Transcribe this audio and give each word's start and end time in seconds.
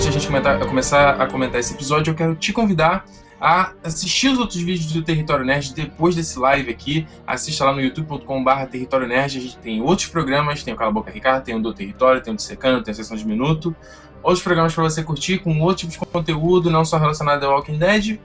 antes 0.00 0.10
de 0.10 0.16
a 0.16 0.18
gente 0.18 0.26
comentar, 0.28 0.58
começar 0.66 1.20
a 1.20 1.26
comentar 1.26 1.60
esse 1.60 1.74
episódio, 1.74 2.12
eu 2.12 2.14
quero 2.14 2.34
te 2.34 2.54
convidar 2.54 3.04
a 3.38 3.74
assistir 3.84 4.28
os 4.28 4.38
outros 4.38 4.58
vídeos 4.58 4.90
do 4.94 5.02
Território 5.02 5.44
Nerd 5.44 5.74
depois 5.74 6.14
desse 6.14 6.38
live 6.38 6.70
aqui. 6.70 7.06
Assista 7.26 7.66
lá 7.66 7.72
no 7.74 7.82
youtube.com.br 7.82 8.50
Território 8.70 9.06
Nerd. 9.06 9.36
A 9.36 9.40
gente 9.42 9.58
tem 9.58 9.82
outros 9.82 10.08
programas, 10.08 10.64
tem 10.64 10.72
o 10.72 10.76
Cala 10.76 10.90
Boca 10.90 11.10
Ricardo, 11.10 11.44
tem 11.44 11.54
o 11.54 11.60
do 11.60 11.74
Território, 11.74 12.22
tem 12.22 12.32
o 12.32 12.36
do 12.36 12.40
Secando, 12.40 12.82
tem 12.82 12.92
a 12.92 12.94
Sessão 12.94 13.14
de 13.14 13.26
Minuto. 13.26 13.76
Outros 14.22 14.42
programas 14.42 14.74
para 14.74 14.84
você 14.84 15.02
curtir 15.02 15.36
com 15.40 15.60
outro 15.60 15.86
tipo 15.86 15.92
de 15.92 16.10
conteúdo, 16.10 16.70
não 16.70 16.82
só 16.82 16.96
relacionado 16.96 17.44
ao 17.44 17.52
Walking 17.52 17.76
Dead. 17.76 18.18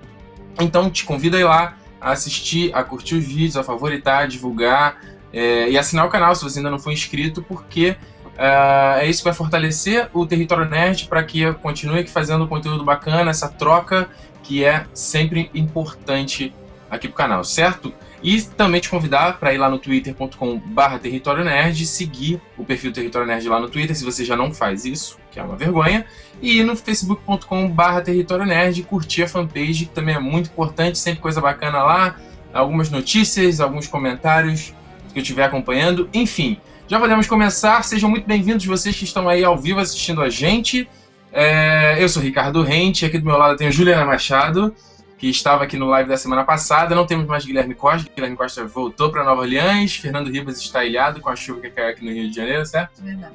Então 0.61 0.89
te 0.89 1.03
convido 1.03 1.35
a 1.35 1.39
ir 1.41 1.43
lá, 1.43 1.77
a 1.99 2.11
assistir, 2.11 2.73
a 2.73 2.85
curtir 2.85 3.15
os 3.15 3.25
vídeos, 3.25 3.57
a 3.57 3.63
favoritar, 3.63 4.23
a 4.23 4.27
divulgar 4.27 5.01
é, 5.33 5.69
e 5.69 5.77
assinar 5.77 6.05
o 6.05 6.09
canal 6.09 6.33
se 6.35 6.41
você 6.41 6.59
ainda 6.59 6.71
não 6.71 6.79
for 6.79 6.93
inscrito, 6.93 7.41
porque 7.41 7.97
é 8.37 9.07
isso 9.07 9.19
que 9.19 9.25
vai 9.25 9.33
fortalecer 9.33 10.09
o 10.13 10.25
território 10.25 10.69
nerd 10.69 11.07
para 11.07 11.23
que 11.23 11.53
continue 11.55 12.05
fazendo 12.07 12.47
conteúdo 12.47 12.83
bacana, 12.83 13.31
essa 13.31 13.47
troca 13.47 14.09
que 14.43 14.63
é 14.63 14.85
sempre 14.93 15.49
importante 15.53 16.53
aqui 16.89 17.07
pro 17.07 17.17
canal, 17.17 17.43
certo? 17.43 17.93
E 18.21 18.41
também 18.41 18.81
te 18.81 18.89
convidar 18.89 19.39
para 19.39 19.53
ir 19.53 19.57
lá 19.57 19.69
no 19.69 19.77
twitter.com/barra 19.77 20.97
Território 20.97 21.43
Nerd, 21.43 21.85
seguir 21.85 22.41
o 22.57 22.63
perfil 22.63 22.91
Território 22.91 23.27
Nerd 23.27 23.47
lá 23.47 23.59
no 23.59 23.69
Twitter, 23.69 23.95
se 23.95 24.03
você 24.03 24.25
já 24.25 24.35
não 24.35 24.51
faz 24.51 24.85
isso, 24.85 25.17
que 25.31 25.39
é 25.39 25.43
uma 25.43 25.55
vergonha, 25.55 26.05
e 26.41 26.59
ir 26.59 26.63
no 26.63 26.75
facebook.com/barra 26.75 28.01
Território 28.01 28.45
Nerd, 28.45 28.81
curtir 28.83 29.23
a 29.23 29.27
fanpage, 29.27 29.85
que 29.85 29.91
também 29.91 30.15
é 30.15 30.19
muito 30.19 30.49
importante, 30.49 30.97
sempre 30.97 31.21
coisa 31.21 31.39
bacana 31.39 31.83
lá, 31.83 32.15
algumas 32.53 32.89
notícias, 32.89 33.59
alguns 33.59 33.87
comentários 33.87 34.73
que 35.13 35.19
eu 35.19 35.21
estiver 35.21 35.43
acompanhando, 35.43 36.09
enfim. 36.13 36.57
Já 36.87 36.99
podemos 36.99 37.25
começar, 37.25 37.83
sejam 37.83 38.07
muito 38.07 38.27
bem-vindos 38.27 38.63
vocês 38.63 38.95
que 38.95 39.05
estão 39.05 39.27
aí 39.27 39.43
ao 39.43 39.57
vivo 39.57 39.79
assistindo 39.79 40.21
a 40.21 40.29
gente. 40.29 40.87
É, 41.31 41.95
eu 41.99 42.07
sou 42.07 42.21
Ricardo 42.21 42.61
Rente, 42.61 43.03
aqui 43.05 43.17
do 43.17 43.25
meu 43.25 43.37
lado 43.39 43.57
tem 43.57 43.71
Juliana 43.71 44.05
Machado, 44.05 44.71
que 45.17 45.27
estava 45.27 45.63
aqui 45.63 45.77
no 45.77 45.87
live 45.87 46.07
da 46.07 46.15
semana 46.15 46.43
passada. 46.43 46.93
Não 46.93 47.07
temos 47.07 47.25
mais 47.25 47.43
Guilherme 47.43 47.73
Costa, 47.73 48.07
Guilherme 48.13 48.37
Costa 48.37 48.63
voltou 48.65 49.09
para 49.09 49.23
Nova 49.23 49.41
Orleans. 49.41 49.95
Fernando 49.95 50.29
Ribas 50.29 50.59
está 50.59 50.85
ilhado 50.85 51.19
com 51.21 51.29
a 51.29 51.35
chuva 51.35 51.61
que 51.61 51.71
caiu 51.71 51.89
aqui 51.89 52.05
no 52.05 52.11
Rio 52.11 52.29
de 52.29 52.35
Janeiro, 52.35 52.63
certo? 52.67 53.01
Verdade. 53.01 53.33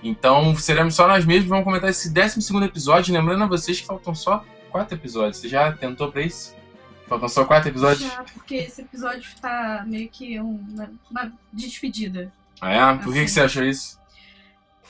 Então 0.00 0.54
seremos 0.54 0.94
só 0.94 1.08
nós 1.08 1.24
mesmos. 1.24 1.48
Vamos 1.48 1.64
comentar 1.64 1.90
esse 1.90 2.12
12 2.14 2.64
episódio. 2.64 3.12
Lembrando 3.12 3.42
a 3.42 3.46
vocês 3.48 3.80
que 3.80 3.86
faltam 3.88 4.14
só 4.14 4.44
quatro 4.70 4.96
episódios. 4.96 5.38
Você 5.38 5.48
já 5.48 5.72
tentou 5.72 6.12
para 6.12 6.22
isso? 6.22 6.54
Faltam 7.08 7.28
só 7.28 7.44
quatro 7.44 7.70
episódios? 7.70 8.08
Já, 8.08 8.22
porque 8.22 8.54
esse 8.54 8.82
episódio 8.82 9.22
está 9.22 9.84
meio 9.84 10.08
que 10.08 10.38
uma, 10.38 10.88
uma 11.10 11.32
despedida. 11.52 12.30
Ah, 12.62 12.70
é? 12.72 12.94
Por 12.98 13.12
que, 13.12 13.18
Assim. 13.18 13.24
que 13.24 13.28
você 13.30 13.40
achou 13.42 13.64
isso? 13.64 13.98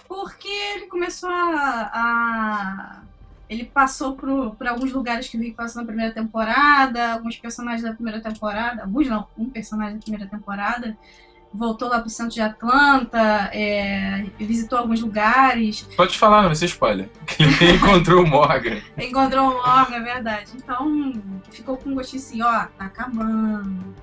Porque 0.09 0.49
ele 0.49 0.87
começou 0.87 1.31
a. 1.31 1.91
a- 1.93 3.03
ele 3.49 3.65
passou 3.67 4.17
por, 4.17 4.57
por 4.57 4.67
alguns 4.67 4.93
lugares 4.93 5.29
que 5.29 5.37
o 5.37 5.41
Rick 5.41 5.55
passou 5.57 5.83
na 5.83 5.87
primeira 5.87 6.13
temporada, 6.15 7.13
alguns 7.13 7.37
personagens 7.37 7.83
da 7.83 7.93
primeira 7.93 8.19
temporada, 8.23 8.83
alguns 8.83 9.09
não, 9.09 9.27
um 9.37 9.51
personagem 9.51 9.97
da 9.97 10.01
primeira 10.01 10.27
temporada, 10.27 10.97
voltou 11.53 11.87
lá 11.89 12.01
pro 12.01 12.09
centro 12.09 12.33
de 12.33 12.41
Atlanta, 12.41 13.51
é, 13.53 14.25
visitou 14.39 14.79
alguns 14.79 15.03
lugares, 15.03 15.83
Pode 15.97 16.17
falar, 16.19 16.39
não 16.41 16.49
vai 16.49 16.57
ser 16.57 16.65
spoiler. 16.65 17.11
Que 17.27 17.43
ele 17.65 17.73
encontrou 17.77 18.25
o 18.25 18.27
Morgan. 18.27 18.81
encontrou 18.97 19.51
um 19.53 19.57
órgão, 19.59 19.97
é 19.99 20.01
verdade. 20.01 20.53
Então, 20.55 21.13
ficou 21.51 21.77
com 21.77 21.91
um 21.91 21.95
gostinho 21.95 22.23
assim, 22.23 22.41
ó, 22.43 22.65
tá 22.79 22.87
acabando, 22.87 23.95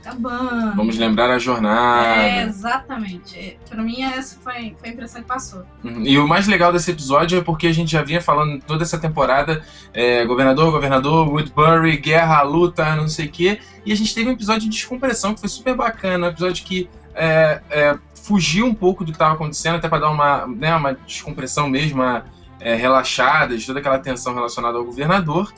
acabando. 0.00 0.76
Vamos 0.76 0.98
lembrar 0.98 1.30
a 1.30 1.38
jornada. 1.38 2.22
É, 2.22 2.42
exatamente. 2.44 3.58
Pra 3.68 3.82
mim, 3.82 4.02
essa 4.02 4.38
foi, 4.40 4.74
foi 4.78 4.88
a 4.88 4.92
impressão 4.92 5.22
que 5.22 5.28
passou. 5.28 5.62
Uhum. 5.84 6.02
E 6.04 6.18
o 6.18 6.26
mais 6.26 6.46
legal 6.46 6.72
desse 6.72 6.90
episódio 6.90 7.38
é 7.38 7.42
porque 7.42 7.66
a 7.66 7.72
gente 7.72 7.92
já 7.92 8.02
vinha 8.02 8.20
falando 8.20 8.60
toda 8.62 8.82
essa 8.82 8.98
temporada, 8.98 9.62
é, 9.92 10.24
governador, 10.24 10.72
governador, 10.72 11.28
Woodbury, 11.28 11.96
guerra, 11.98 12.42
luta, 12.42 12.96
não 12.96 13.08
sei 13.08 13.26
o 13.26 13.30
quê, 13.30 13.60
e 13.84 13.92
a 13.92 13.96
gente 13.96 14.14
teve 14.14 14.28
um 14.28 14.32
episódio 14.32 14.62
de 14.62 14.68
descompressão 14.68 15.34
que 15.34 15.40
foi 15.40 15.48
super 15.48 15.74
bacana, 15.76 16.26
um 16.26 16.30
episódio 16.30 16.64
que 16.64 16.88
é, 17.14 17.60
é, 17.70 17.98
fugiu 18.14 18.66
um 18.66 18.74
pouco 18.74 19.04
do 19.04 19.12
que 19.12 19.16
estava 19.16 19.34
acontecendo, 19.34 19.76
até 19.76 19.88
para 19.88 20.00
dar 20.00 20.10
uma, 20.10 20.46
né, 20.46 20.74
uma 20.74 20.94
descompressão 20.94 21.68
mesmo, 21.68 22.02
uma, 22.02 22.24
é, 22.60 22.74
relaxada, 22.74 23.56
de 23.56 23.66
toda 23.66 23.80
aquela 23.80 23.98
tensão 23.98 24.34
relacionada 24.34 24.78
ao 24.78 24.84
governador, 24.84 25.52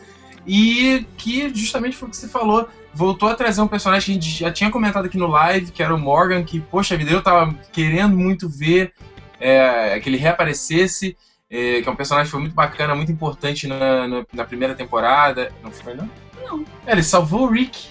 e 0.47 1.07
que 1.17 1.53
justamente 1.55 1.97
foi 1.97 2.09
o 2.09 2.11
que 2.11 2.17
você 2.17 2.29
falou, 2.29 2.69
voltou 2.95 3.29
a 3.29 3.35
trazer 3.35 3.61
um 3.61 3.69
personagem 3.69 4.05
que 4.05 4.11
a 4.11 4.15
gente 4.15 4.39
já 4.41 4.53
tinha 4.53 4.71
comentado 4.71 5.07
aqui 5.07 5.17
no 5.17 5.27
live, 5.27 5.71
que 5.71 5.83
era 5.83 5.95
o 5.95 5.99
Morgan, 5.99 6.45
que, 6.45 6.61
poxa 6.61 6.97
vida, 6.97 7.11
eu 7.11 7.23
tava 7.23 7.55
querendo 7.73 8.17
muito 8.17 8.49
ver 8.49 8.93
é, 9.41 9.99
que 10.01 10.09
ele 10.09 10.17
reaparecesse, 10.17 11.17
é, 11.51 11.83
que 11.83 11.89
é 11.89 11.93
um 11.93 11.97
personagem 11.97 12.27
que 12.27 12.33
foi 12.33 12.41
muito 12.41 12.55
bacana, 12.55 12.95
muito 12.95 13.13
importante 13.13 13.67
na, 13.67 14.07
na, 14.09 14.27
na 14.33 14.45
primeira 14.45 14.75
temporada. 14.75 15.53
Não 15.63 15.71
foi, 15.71 15.95
não? 15.95 16.09
Não. 16.45 16.65
É, 16.87 16.93
ele 16.93 17.03
salvou 17.03 17.43
o 17.43 17.51
Rick 17.51 17.89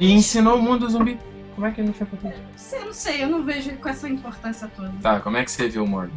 e 0.00 0.12
ensinou 0.12 0.56
o 0.56 0.62
mundo 0.62 0.88
zumbi. 0.88 1.18
Como 1.54 1.66
é 1.66 1.70
que 1.70 1.80
ele 1.80 1.88
não 1.88 1.94
foi 1.94 2.06
importante? 2.06 2.36
Eu 2.72 2.84
não 2.84 2.92
sei, 2.92 3.22
eu 3.22 3.28
não 3.28 3.44
vejo 3.44 3.70
ele 3.70 3.78
com 3.78 3.88
essa 3.88 4.08
importância 4.08 4.70
toda. 4.76 4.92
Tá, 5.00 5.20
como 5.20 5.36
é 5.36 5.44
que 5.44 5.50
você 5.50 5.68
viu 5.68 5.84
o 5.84 5.88
Morgan? 5.88 6.12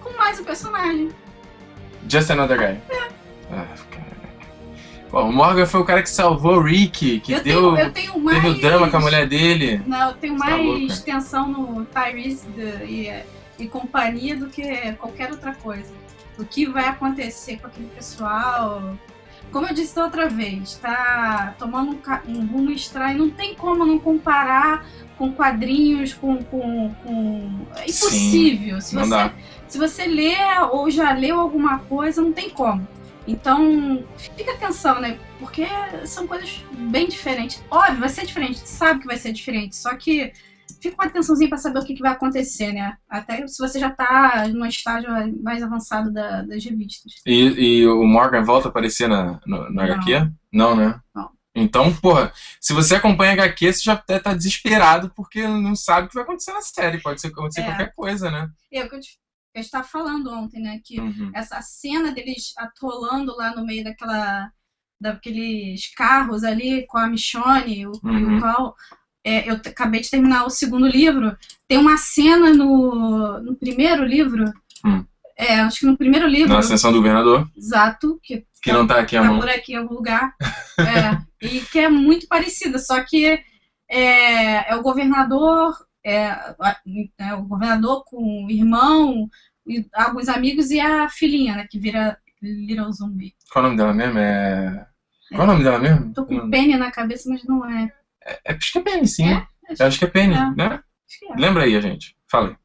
Com 0.00 0.16
mais 0.16 0.40
o 0.40 0.44
personagem. 0.44 1.10
Just 2.08 2.30
another 2.30 2.58
guy. 2.58 2.80
Ah, 3.52 3.66
caraca. 3.90 4.19
Bom, 5.10 5.28
o 5.28 5.32
Morgan 5.32 5.66
foi 5.66 5.80
o 5.80 5.84
cara 5.84 6.02
que 6.02 6.10
salvou 6.10 6.58
o 6.58 6.62
Rick, 6.62 7.18
que 7.20 7.32
eu, 7.32 7.42
deu. 7.42 7.92
tenho, 7.92 8.18
mais. 8.20 8.40
Teve 8.40 8.48
o 8.56 8.60
drama 8.60 8.88
com 8.88 8.96
a 8.96 9.00
mulher 9.00 9.26
dele. 9.26 9.82
Não, 9.84 10.10
eu 10.10 10.14
tenho 10.14 10.34
Você 10.34 10.44
tá 10.44 10.50
mais 10.50 10.64
louca. 10.64 10.96
tensão 10.98 11.48
no 11.48 11.84
Tyrese 11.84 12.46
e, 12.86 13.12
e 13.58 13.66
companhia 13.66 14.36
do 14.36 14.48
que 14.48 14.92
qualquer 14.92 15.32
outra 15.32 15.52
coisa. 15.54 15.92
O 16.38 16.44
que 16.44 16.64
vai 16.66 16.86
acontecer 16.86 17.58
com 17.58 17.66
aquele 17.66 17.88
pessoal. 17.88 18.96
Como 19.50 19.66
eu 19.66 19.74
disse 19.74 19.96
da 19.96 20.04
outra 20.04 20.28
vez, 20.28 20.76
tá 20.76 21.56
tomando 21.58 21.90
um, 21.90 22.32
um 22.32 22.46
rumo 22.46 22.70
estranho. 22.70 23.18
Não 23.18 23.30
tem 23.30 23.56
como 23.56 23.84
não 23.84 23.98
comparar 23.98 24.86
com 25.18 25.32
quadrinhos, 25.32 26.14
com. 26.14 26.36
com, 26.44 26.94
com... 27.02 27.50
É 27.74 27.82
impossível. 27.82 28.80
Se 28.80 28.94
não 28.94 29.02
você, 29.02 29.10
dá. 29.10 29.32
se 29.66 29.76
você 29.76 30.06
lê 30.06 30.36
ou 30.70 30.88
já 30.88 31.12
leu 31.12 31.40
alguma 31.40 31.80
coisa, 31.80 32.22
não 32.22 32.32
tem 32.32 32.48
como. 32.48 32.86
Então, 33.30 34.04
fica 34.16 34.52
atenção, 34.52 35.00
né? 35.00 35.18
Porque 35.38 35.64
são 36.04 36.26
coisas 36.26 36.64
bem 36.90 37.08
diferentes. 37.08 37.62
Óbvio, 37.70 38.00
vai 38.00 38.08
ser 38.08 38.26
diferente, 38.26 38.58
sabe 38.58 39.00
que 39.00 39.06
vai 39.06 39.16
ser 39.16 39.32
diferente, 39.32 39.76
só 39.76 39.94
que 39.96 40.32
fica 40.80 40.96
com 40.96 41.02
atençãozinha 41.02 41.48
pra 41.48 41.58
saber 41.58 41.78
o 41.78 41.84
que, 41.84 41.94
que 41.94 42.02
vai 42.02 42.12
acontecer, 42.12 42.72
né? 42.72 42.96
Até 43.08 43.46
se 43.46 43.58
você 43.58 43.78
já 43.78 43.90
tá 43.90 44.46
num 44.48 44.64
estágio 44.66 45.10
mais 45.42 45.62
avançado 45.62 46.10
da- 46.12 46.42
das 46.42 46.64
revistas. 46.64 47.12
E, 47.26 47.80
e 47.82 47.86
o 47.86 48.04
Morgan 48.04 48.42
volta 48.42 48.68
a 48.68 48.70
aparecer 48.70 49.08
na, 49.08 49.38
no, 49.46 49.64
no 49.64 49.70
Não. 49.70 49.82
HQ? 49.84 50.30
Não, 50.52 50.74
né? 50.76 50.98
Não. 51.14 51.30
Então, 51.54 51.92
porra, 51.96 52.32
se 52.60 52.72
você 52.72 52.94
acompanha 52.94 53.32
HQ, 53.32 53.72
você 53.72 53.82
já 53.82 53.92
até 53.94 54.18
tá 54.18 54.32
desesperado 54.32 55.10
porque 55.14 55.46
não 55.46 55.74
sabe 55.76 56.06
o 56.06 56.08
que 56.08 56.14
vai 56.14 56.22
acontecer 56.24 56.52
na 56.52 56.62
série. 56.62 57.00
Pode 57.02 57.20
ser 57.20 57.28
acontecer 57.28 57.60
É. 57.60 57.64
qualquer 57.64 57.92
coisa, 57.94 58.30
né? 58.30 58.48
É 58.72 58.84
o 58.84 58.88
que 58.88 58.94
eu 58.96 59.00
te- 59.00 59.18
eu 59.54 59.60
estava 59.60 59.84
falando 59.86 60.30
ontem, 60.32 60.60
né? 60.60 60.78
Que 60.84 61.00
Uhum. 61.00 61.30
essa 61.34 61.60
cena 61.60 62.12
deles 62.12 62.52
atolando 62.56 63.34
lá 63.36 63.54
no 63.54 63.64
meio 63.64 63.84
daquela 63.84 64.50
daqueles 65.00 65.92
carros 65.94 66.44
ali 66.44 66.84
com 66.86 66.98
a 66.98 67.08
Michonne, 67.08 67.86
o, 67.86 67.92
Uhum. 68.04 68.36
o 68.36 68.40
qual 68.40 68.74
é, 69.24 69.48
eu 69.50 69.54
acabei 69.54 70.00
de 70.00 70.10
terminar 70.10 70.44
o 70.44 70.50
segundo 70.50 70.86
livro. 70.86 71.34
Tem 71.66 71.78
uma 71.78 71.96
cena 71.96 72.52
no, 72.52 73.40
no 73.40 73.54
primeiro 73.56 74.04
livro, 74.04 74.44
Hum. 74.84 75.02
é, 75.36 75.60
acho 75.60 75.80
que 75.80 75.86
no 75.86 75.96
primeiro 75.96 76.26
livro, 76.26 76.52
Na 76.52 76.58
ascensão 76.58 76.92
do 76.92 76.98
governador, 76.98 77.46
exato, 77.56 78.18
que 78.22 78.44
que 78.62 78.72
não 78.72 78.86
tá 78.86 78.98
aqui 79.00 79.16
a 79.16 79.22
tá 79.22 79.28
mão. 79.28 79.38
por 79.40 79.48
aqui 79.48 79.72
em 79.72 79.76
algum 79.76 79.94
lugar, 79.94 80.34
é, 80.78 81.46
e 81.46 81.60
que 81.62 81.78
é 81.78 81.88
muito 81.88 82.26
parecida, 82.28 82.78
só 82.78 83.02
que 83.02 83.42
é, 83.88 84.70
é 84.70 84.76
o 84.76 84.82
governador, 84.82 85.74
é, 86.04 86.26
a- 86.28 86.76
é 87.18 87.34
o 87.34 87.42
governador 87.42 88.04
com 88.04 88.44
o 88.44 88.50
irmão, 88.50 89.28
e 89.66 89.86
alguns 89.94 90.28
amigos 90.28 90.70
e 90.70 90.80
a 90.80 91.08
filhinha, 91.08 91.56
né, 91.56 91.66
que 91.68 91.78
vira 91.78 92.18
Little 92.42 92.92
Zumbi. 92.92 93.34
Qual 93.52 93.64
o 93.64 93.68
nome 93.68 93.76
dela 93.76 93.92
mesmo? 93.92 94.18
É. 94.18 94.86
Qual 95.30 95.42
o 95.42 95.46
nome 95.46 95.62
dela 95.64 95.78
mesmo? 95.78 96.12
Tô 96.14 96.24
com 96.24 96.34
Não- 96.34 96.50
Penny 96.50 96.76
na 96.76 96.90
cabeça, 96.90 97.28
mas 97.28 97.44
não 97.44 97.64
é. 97.68 97.92
É, 98.24 98.54
acho 98.54 98.72
que 98.72 98.78
é 98.78 98.82
Penny, 98.82 99.06
sim. 99.06 99.28
É? 99.28 99.46
Eu 99.78 99.86
acho 99.86 99.98
que 99.98 100.04
é 100.04 100.08
Penny, 100.08 100.34
É. 100.34 100.50
né? 100.56 100.80
Acho 101.06 101.32
é. 101.32 101.36
Lembra 101.40 101.64
aí, 101.64 101.76
a 101.76 101.80
gente. 101.80 102.16
Fala 102.30 102.48
aí. 102.50 102.56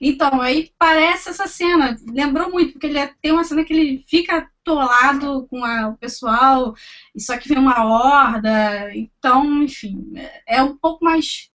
Então, 0.00 0.40
aí 0.40 0.70
parece 0.78 1.28
essa 1.28 1.46
cena. 1.46 1.94
Lembrou 2.08 2.50
muito, 2.50 2.72
porque 2.72 2.86
ele 2.86 2.98
é- 2.98 3.12
tem 3.20 3.30
uma 3.32 3.44
cena 3.44 3.62
que 3.64 3.72
ele 3.72 4.04
fica 4.08 4.38
atolado 4.38 5.46
com 5.48 5.62
a- 5.64 5.88
o 5.88 5.96
pessoal, 5.98 6.74
e 7.14 7.20
só 7.20 7.36
que 7.36 7.48
vem 7.48 7.58
uma 7.58 7.84
horda. 7.84 8.90
Então, 8.94 9.62
enfim, 9.62 10.10
é- 10.16 10.56
é 10.58 10.62
um 10.62 10.76
pouco 10.76 11.04
mais 11.04 11.50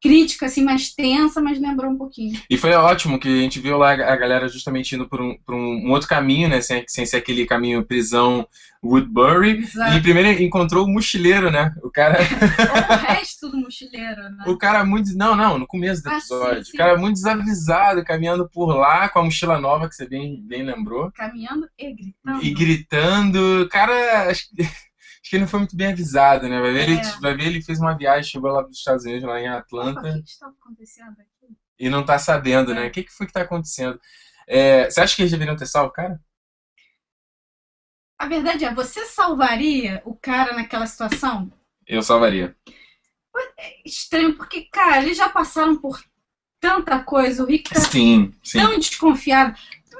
crítica 0.00 0.46
assim 0.46 0.64
mais 0.64 0.92
tensa, 0.92 1.40
mas 1.40 1.60
lembrou 1.60 1.90
um 1.90 1.98
pouquinho. 1.98 2.40
E 2.48 2.56
foi 2.56 2.72
ótimo 2.72 3.18
que 3.18 3.28
a 3.28 3.42
gente 3.42 3.60
viu 3.60 3.76
lá 3.76 3.92
a 3.92 4.16
galera 4.16 4.48
justamente 4.48 4.94
indo 4.94 5.08
por 5.08 5.20
um, 5.20 5.36
por 5.44 5.54
um 5.54 5.90
outro 5.90 6.08
caminho, 6.08 6.48
né? 6.48 6.60
Sem, 6.60 6.84
sem 6.88 7.04
ser 7.04 7.18
aquele 7.18 7.44
caminho 7.46 7.84
prisão 7.84 8.46
Woodbury. 8.82 9.58
Exato. 9.58 9.96
E 9.96 10.00
primeiro 10.00 10.42
encontrou 10.42 10.86
o 10.86 10.88
mochileiro, 10.88 11.50
né? 11.50 11.74
O 11.82 11.90
cara. 11.90 12.18
Ou 12.18 12.96
o 12.96 12.98
resto 12.98 13.50
do 13.50 13.58
mochileiro, 13.58 14.22
né? 14.22 14.44
o 14.46 14.56
cara 14.56 14.84
muito. 14.84 15.14
Não, 15.16 15.36
não, 15.36 15.58
no 15.58 15.66
começo 15.66 16.02
do 16.02 16.08
Ah, 16.10 16.16
episódio. 16.16 16.64
sim, 16.64 16.70
sim. 16.70 16.76
O 16.76 16.78
cara 16.78 16.96
muito 16.96 17.14
desavisado, 17.14 18.04
caminhando 18.04 18.48
por 18.48 18.74
lá 18.74 19.08
com 19.08 19.18
a 19.18 19.24
mochila 19.24 19.60
nova, 19.60 19.88
que 19.88 19.94
você 19.94 20.08
bem, 20.08 20.40
bem 20.42 20.62
lembrou. 20.62 21.10
Caminhando 21.12 21.68
e 21.78 21.92
gritando. 21.92 22.44
E 22.44 22.50
gritando. 22.54 23.68
Cara, 23.70 24.30
acho, 24.30 24.44
que- 25.30 25.36
ele 25.36 25.44
não 25.44 25.48
foi 25.48 25.60
muito 25.60 25.76
bem 25.76 25.88
avisado, 25.92 26.48
né? 26.48 26.60
Vai 26.60 26.72
ver, 26.72 26.88
ele, 26.90 27.00
É. 27.00 27.20
vai 27.20 27.34
ver, 27.36 27.46
ele 27.46 27.62
fez 27.62 27.78
uma 27.80 27.96
viagem, 27.96 28.30
chegou 28.30 28.50
lá 28.50 28.62
para 28.62 28.70
os 28.70 28.78
Estados 28.78 29.04
Unidos, 29.04 29.22
lá 29.28 29.40
em 29.40 29.48
Opa, 29.48 29.58
Atlanta. 29.58 30.00
o 30.10 30.22
que 30.24 30.30
estava 30.30 30.52
acontecendo 30.60 31.12
aqui? 31.20 31.56
e 31.78 31.88
não 31.88 32.04
tá 32.04 32.18
sabendo, 32.18 32.74
né? 32.74 32.84
É. 32.86 32.88
O 32.88 32.90
que, 32.90 33.04
que 33.04 33.12
foi 33.12 33.26
que 33.26 33.32
tá 33.32 33.40
acontecendo? 33.42 33.98
É, 34.46 34.90
você 34.90 35.00
acha 35.00 35.16
que 35.16 35.22
eles 35.22 35.30
deveriam 35.32 35.56
ter 35.56 35.64
salvo 35.66 35.88
o 35.88 35.92
cara? 35.92 36.20
A 38.18 38.26
verdade 38.26 38.64
é, 38.66 38.74
você 38.74 39.06
salvaria 39.06 40.02
o 40.04 40.14
cara 40.14 40.52
naquela 40.52 40.86
situação? 40.86 41.50
Eu 41.86 42.02
salvaria. 42.02 42.54
Estranho, 43.84 44.36
porque, 44.36 44.62
cara, 44.70 45.02
eles 45.02 45.16
já 45.16 45.28
passaram 45.28 45.80
por 45.80 46.02
tanta 46.60 47.02
coisa. 47.02 47.42
O 47.42 47.46
Rick 47.46 47.70
tá 47.72 47.80
Sim, 47.80 48.34
sim. 48.42 48.58
tão 48.60 48.78
desconfiado. 48.78 49.56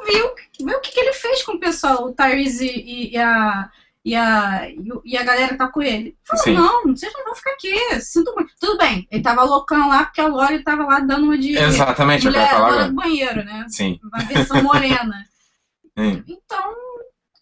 Viu, 0.06 0.34
viu 0.58 0.76
o 0.76 0.80
que, 0.80 0.90
que 0.92 1.00
ele 1.00 1.12
fez 1.14 1.42
com 1.42 1.52
o 1.52 1.60
pessoal, 1.60 2.04
o 2.04 2.12
Tyrese 2.12 2.66
e, 2.66 3.12
e 3.12 3.16
a. 3.18 3.70
E 4.02 4.16
a, 4.16 4.66
e 5.04 5.16
a 5.16 5.22
galera 5.22 5.56
tá 5.58 5.68
com 5.68 5.82
ele. 5.82 6.16
Falou, 6.24 6.44
Sim. 6.44 6.54
não, 6.54 6.82
vocês 6.84 7.12
não 7.12 7.24
vão 7.24 7.34
ficar 7.34 7.50
aqui. 7.52 8.00
Sinto 8.00 8.34
muito. 8.34 8.52
Tudo 8.58 8.78
bem, 8.78 9.06
ele 9.10 9.22
tava 9.22 9.44
loucão 9.44 9.88
lá 9.88 10.04
porque 10.04 10.20
a 10.22 10.26
Lori 10.26 10.64
tava 10.64 10.84
lá 10.84 11.00
dando 11.00 11.24
uma 11.24 11.36
de 11.36 11.56
Exatamente, 11.56 12.24
eu 12.26 12.32
mulher 12.32 12.48
falar 12.50 12.70
dona 12.70 12.88
do 12.88 12.94
banheiro, 12.94 13.44
né? 13.44 13.66
Sim. 13.68 14.00
Uma 14.02 14.24
versão 14.24 14.62
morena. 14.62 15.24
Sim. 15.98 16.24
Então, 16.26 16.74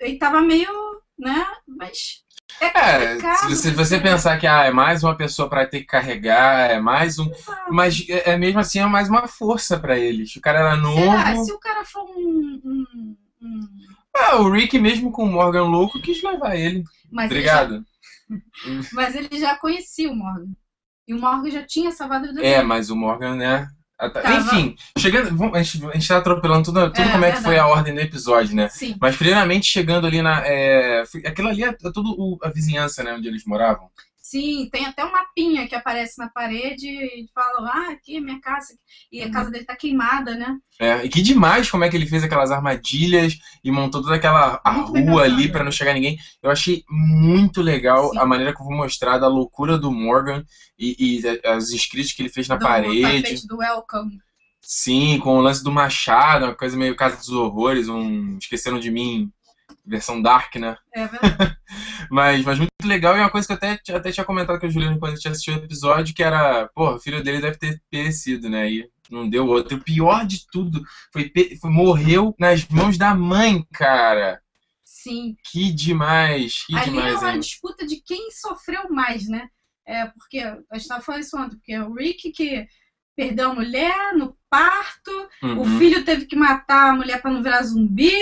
ele 0.00 0.18
tava 0.18 0.40
meio, 0.40 0.70
né? 1.18 1.46
Mas. 1.66 2.24
É 2.60 2.66
É, 2.76 3.36
se 3.54 3.70
você, 3.70 4.00
pensar 4.00 4.36
que 4.38 4.46
ah, 4.46 4.64
é 4.64 4.72
mais 4.72 5.04
uma 5.04 5.16
pessoa 5.16 5.48
pra 5.48 5.66
ter 5.66 5.80
que 5.80 5.86
carregar, 5.86 6.70
é 6.70 6.80
mais 6.80 7.18
um. 7.20 7.30
Mas 7.70 8.04
é, 8.08 8.32
é 8.32 8.36
mesmo 8.36 8.58
assim, 8.58 8.80
é 8.80 8.86
mais 8.86 9.08
uma 9.08 9.28
força 9.28 9.78
pra 9.78 9.96
eles. 9.96 10.34
O 10.34 10.40
cara 10.40 10.58
era 10.60 10.70
Será? 10.70 10.82
novo. 10.82 11.44
Se 11.44 11.52
o 11.52 11.58
cara 11.60 11.84
for 11.84 12.02
um. 12.16 12.60
um, 12.64 13.16
um- 13.42 13.97
Ah, 14.16 14.36
o 14.36 14.50
Rick, 14.50 14.78
mesmo 14.78 15.10
com 15.12 15.24
o 15.24 15.30
Morgan 15.30 15.64
louco, 15.64 16.00
quis 16.00 16.22
levar 16.22 16.56
ele. 16.56 16.82
Mas, 17.10 17.30
ele 17.30 17.42
já, 17.42 17.62
Obrigado. 17.62 17.84
mas 18.92 19.14
ele 19.14 19.28
já 19.38 19.56
conhecia 19.56 20.10
o 20.10 20.14
Morgan. 20.14 20.48
E 21.06 21.14
o 21.14 21.18
Morgan 21.20 21.50
já 21.50 21.62
tinha 21.64 21.90
salvado 21.90 22.26
vida 22.28 22.44
É, 22.44 22.62
mas 22.62 22.90
o 22.90 22.96
Morgan, 22.96 23.34
né? 23.36 23.66
Tava- 23.98 24.32
Enfim, 24.34 24.76
chegando. 24.96 25.54
A 25.56 25.62
gente, 25.62 25.84
a 25.86 25.92
gente 25.94 26.06
tá 26.06 26.18
atropelando 26.18 26.64
tudo, 26.66 26.92
tudo 26.92 27.00
É, 27.08 27.10
como 27.10 27.24
é 27.24 27.32
que 27.32 27.42
foi 27.42 27.58
a 27.58 27.66
ordem 27.66 27.92
do 27.94 28.00
episódio, 28.00 28.54
né? 28.54 28.68
Sim. 28.68 28.94
Mas 29.00 29.16
primeiramente 29.16 29.66
chegando 29.66 30.06
ali 30.06 30.22
na. 30.22 30.40
É, 30.46 31.02
aquilo 31.26 31.48
ali 31.48 31.64
é, 31.64 31.68
é 31.68 31.72
tudo 31.92 32.14
o- 32.16 32.38
a 32.42 32.48
vizinhança, 32.48 33.02
né? 33.02 33.14
Onde 33.14 33.26
eles 33.26 33.44
moravam. 33.44 33.90
Sim, 34.30 34.68
tem 34.70 34.84
até 34.84 35.02
um 35.06 35.10
mapinha 35.10 35.66
que 35.66 35.74
aparece 35.74 36.18
na 36.18 36.28
parede 36.28 36.86
e 36.86 37.26
fala, 37.34 37.70
ah, 37.72 37.92
aqui 37.92 38.18
é 38.18 38.20
minha 38.20 38.38
casa. 38.38 38.74
E 39.10 39.22
a 39.22 39.30
casa 39.30 39.50
dele 39.50 39.64
tá 39.64 39.74
queimada, 39.74 40.34
né? 40.34 40.54
É, 40.78 41.02
e 41.02 41.08
que 41.08 41.22
demais 41.22 41.70
como 41.70 41.82
é 41.84 41.88
que 41.88 41.96
ele 41.96 42.04
fez 42.06 42.22
aquelas 42.22 42.50
armadilhas 42.50 43.38
e 43.64 43.70
montou 43.70 44.02
toda 44.02 44.16
aquela 44.16 44.60
rua 44.66 45.22
ali 45.22 45.50
pra 45.50 45.64
não 45.64 45.70
chegar 45.72 45.94
ninguém. 45.94 46.18
Eu 46.42 46.50
achei 46.50 46.84
muito 46.90 47.62
legal 47.62 48.10
Sim. 48.10 48.18
a 48.18 48.26
maneira 48.26 48.52
como 48.52 48.68
foi 48.68 48.76
mostrada 48.76 49.24
a 49.24 49.30
loucura 49.30 49.78
do 49.78 49.90
Morgan 49.90 50.44
e, 50.78 51.18
e 51.22 51.48
a- 51.48 51.56
os 51.56 51.70
escritos 51.70 52.12
que 52.12 52.20
ele 52.20 52.28
fez 52.28 52.48
na 52.48 52.56
do 52.56 52.62
parede. 52.66 53.00
tapete 53.00 53.46
do 53.46 53.56
Welcome. 53.56 54.18
Sim, 54.60 55.18
com 55.20 55.38
o 55.38 55.40
lance 55.40 55.64
do 55.64 55.70
machado, 55.72 56.44
uma 56.44 56.54
coisa 56.54 56.76
meio 56.76 56.94
Casa 56.94 57.16
dos 57.16 57.30
Horrores, 57.30 57.88
um 57.88 58.36
Esqueceram 58.36 58.78
de 58.78 58.90
Mim, 58.90 59.30
versão 59.88 60.20
dark, 60.22 60.54
né? 60.56 60.76
É 60.94 61.06
verdade. 61.08 61.56
Mas, 62.10 62.44
mas 62.44 62.58
muito 62.58 62.70
legal 62.84 63.16
e 63.16 63.20
uma 63.20 63.30
coisa 63.30 63.46
que 63.46 63.52
eu 63.52 63.56
até, 63.56 63.80
até 63.94 64.12
tinha 64.12 64.24
comentado 64.24 64.58
com 64.60 64.66
a 64.66 64.70
Juliana 64.70 64.98
quando 64.98 65.12
a 65.12 65.14
gente 65.16 65.28
assistiu 65.28 65.54
o 65.54 65.58
episódio, 65.58 66.14
que 66.14 66.22
era, 66.22 66.68
pô, 66.74 66.94
o 66.94 67.00
filho 67.00 67.22
dele 67.22 67.40
deve 67.40 67.56
ter 67.58 67.82
perecido, 67.90 68.48
né? 68.48 68.70
E 68.70 68.88
não 69.10 69.28
deu 69.28 69.46
outro. 69.46 69.76
O 69.78 69.82
pior 69.82 70.26
de 70.26 70.46
tudo 70.50 70.82
foi, 71.12 71.32
foi 71.60 71.70
morreu 71.70 72.34
nas 72.38 72.66
mãos 72.68 72.96
da 72.98 73.14
mãe, 73.14 73.64
cara. 73.72 74.40
Sim. 74.84 75.36
Que 75.50 75.72
demais, 75.72 76.64
que 76.66 76.74
Ali 76.76 76.88
é 76.88 76.90
demais, 76.90 77.22
uma 77.22 77.32
hein? 77.34 77.40
disputa 77.40 77.86
de 77.86 77.96
quem 78.02 78.30
sofreu 78.30 78.88
mais, 78.90 79.28
né? 79.28 79.48
É, 79.86 80.06
porque 80.06 80.38
a 80.40 80.54
gente 80.74 80.82
estava 80.82 81.00
falando 81.02 81.22
isso 81.22 81.38
ontem, 81.38 81.56
porque 81.56 81.78
o 81.78 81.94
Rick 81.94 82.30
que 82.32 82.66
perdeu 83.16 83.50
a 83.50 83.54
mulher 83.54 84.14
no 84.14 84.36
parto, 84.50 85.10
o 85.42 85.46
Uhum. 85.46 85.78
filho 85.78 86.04
teve 86.04 86.26
que 86.26 86.36
matar 86.36 86.90
a 86.90 86.96
mulher 86.96 87.20
para 87.22 87.30
não 87.32 87.42
virar 87.42 87.62
zumbi, 87.62 88.12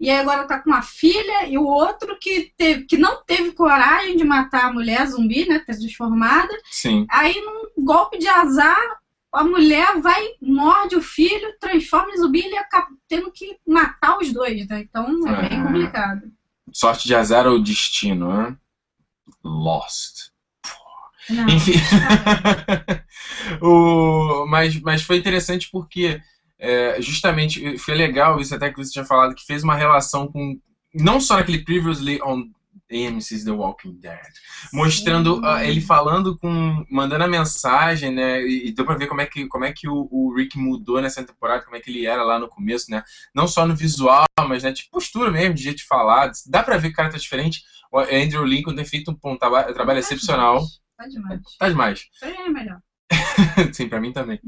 e 0.00 0.08
aí 0.08 0.18
agora 0.18 0.46
tá 0.46 0.58
com 0.58 0.70
uma 0.70 0.80
filha, 0.82 1.46
e 1.46 1.58
o 1.58 1.64
outro 1.64 2.18
que, 2.18 2.52
teve, 2.56 2.84
que 2.84 2.96
não 2.96 3.22
teve 3.22 3.52
coragem 3.52 4.16
de 4.16 4.24
matar 4.24 4.64
a 4.66 4.72
mulher 4.72 5.06
zumbi, 5.06 5.46
né? 5.46 5.58
Transformada. 5.58 6.52
Sim. 6.70 7.06
Aí, 7.10 7.34
num 7.42 7.84
golpe 7.84 8.18
de 8.18 8.26
azar, 8.26 8.98
a 9.32 9.44
mulher 9.44 10.00
vai, 10.00 10.24
morde 10.40 10.96
o 10.96 11.02
filho, 11.02 11.54
transforma 11.60 12.12
em 12.12 12.16
zumbi 12.16 12.40
e 12.40 12.46
ele 12.46 12.56
acaba 12.56 12.88
tendo 13.06 13.30
que 13.30 13.58
matar 13.66 14.18
os 14.18 14.32
dois, 14.32 14.66
né? 14.66 14.80
Então 14.80 15.06
é 15.28 15.48
bem 15.48 15.60
Ah. 15.60 15.64
complicado. 15.66 16.22
Sorte 16.72 17.06
de 17.06 17.14
azar 17.14 17.46
ou 17.46 17.62
destino, 17.62 18.32
né? 18.32 18.56
Lost. 19.44 20.30
Não. 21.28 21.46
Enfim. 21.48 21.72
o, 23.60 24.46
mas, 24.46 24.80
mas 24.80 25.02
foi 25.02 25.16
interessante 25.16 25.68
porque 25.70 26.20
é, 26.60 27.00
justamente 27.00 27.78
foi 27.78 27.94
legal 27.94 28.38
isso 28.40 28.54
até 28.54 28.70
que 28.70 28.76
você 28.76 28.92
tinha 28.92 29.04
falado 29.04 29.34
que 29.34 29.44
fez 29.46 29.64
uma 29.64 29.74
relação 29.74 30.30
com 30.30 30.56
não 30.94 31.20
só 31.20 31.36
naquele 31.36 31.64
previously 31.64 32.20
on 32.22 32.44
AMC's 32.92 33.44
The 33.44 33.52
Walking 33.52 34.00
Dead, 34.00 34.18
mostrando 34.72 35.40
ah, 35.44 35.64
ele 35.64 35.80
falando 35.80 36.36
com 36.38 36.84
mandando 36.90 37.22
a 37.24 37.28
mensagem, 37.28 38.10
né? 38.12 38.42
E, 38.42 38.68
e 38.68 38.72
deu 38.72 38.84
pra 38.84 38.96
ver 38.96 39.06
como 39.06 39.20
é 39.20 39.26
que 39.26 39.46
como 39.46 39.64
é 39.64 39.72
que 39.72 39.88
o, 39.88 40.08
o 40.10 40.34
Rick 40.34 40.58
mudou 40.58 41.00
nessa 41.00 41.22
temporada, 41.24 41.62
como 41.64 41.76
é 41.76 41.80
que 41.80 41.88
ele 41.90 42.04
era 42.06 42.22
lá 42.24 42.38
no 42.38 42.48
começo, 42.48 42.90
né? 42.90 43.02
Não 43.34 43.46
só 43.46 43.64
no 43.64 43.76
visual, 43.76 44.24
mas 44.48 44.64
né, 44.64 44.72
de 44.72 44.88
postura 44.90 45.30
mesmo, 45.30 45.54
de 45.54 45.62
jeito 45.62 45.78
de 45.78 45.86
falar, 45.86 46.32
dá 46.46 46.62
pra 46.62 46.76
ver 46.76 46.88
que 46.88 46.94
o 46.94 46.96
cara 46.96 47.10
tá 47.10 47.18
diferente. 47.18 47.62
O 47.92 47.98
Andrew 48.00 48.44
Lincoln 48.44 48.74
tem 48.74 48.84
feito 48.84 49.10
um, 49.12 49.30
um 49.30 49.36
traba- 49.36 49.72
trabalho 49.72 49.98
excepcional. 50.00 50.60
Tá 50.96 51.06
demais. 51.06 51.40
Tá 51.58 51.68
demais. 51.68 52.00
Isso 52.12 52.24
aí 52.24 52.34
é 52.34 52.48
melhor. 52.48 52.78
Sim, 53.72 53.88
pra 53.88 54.00
mim 54.00 54.12
também. 54.12 54.40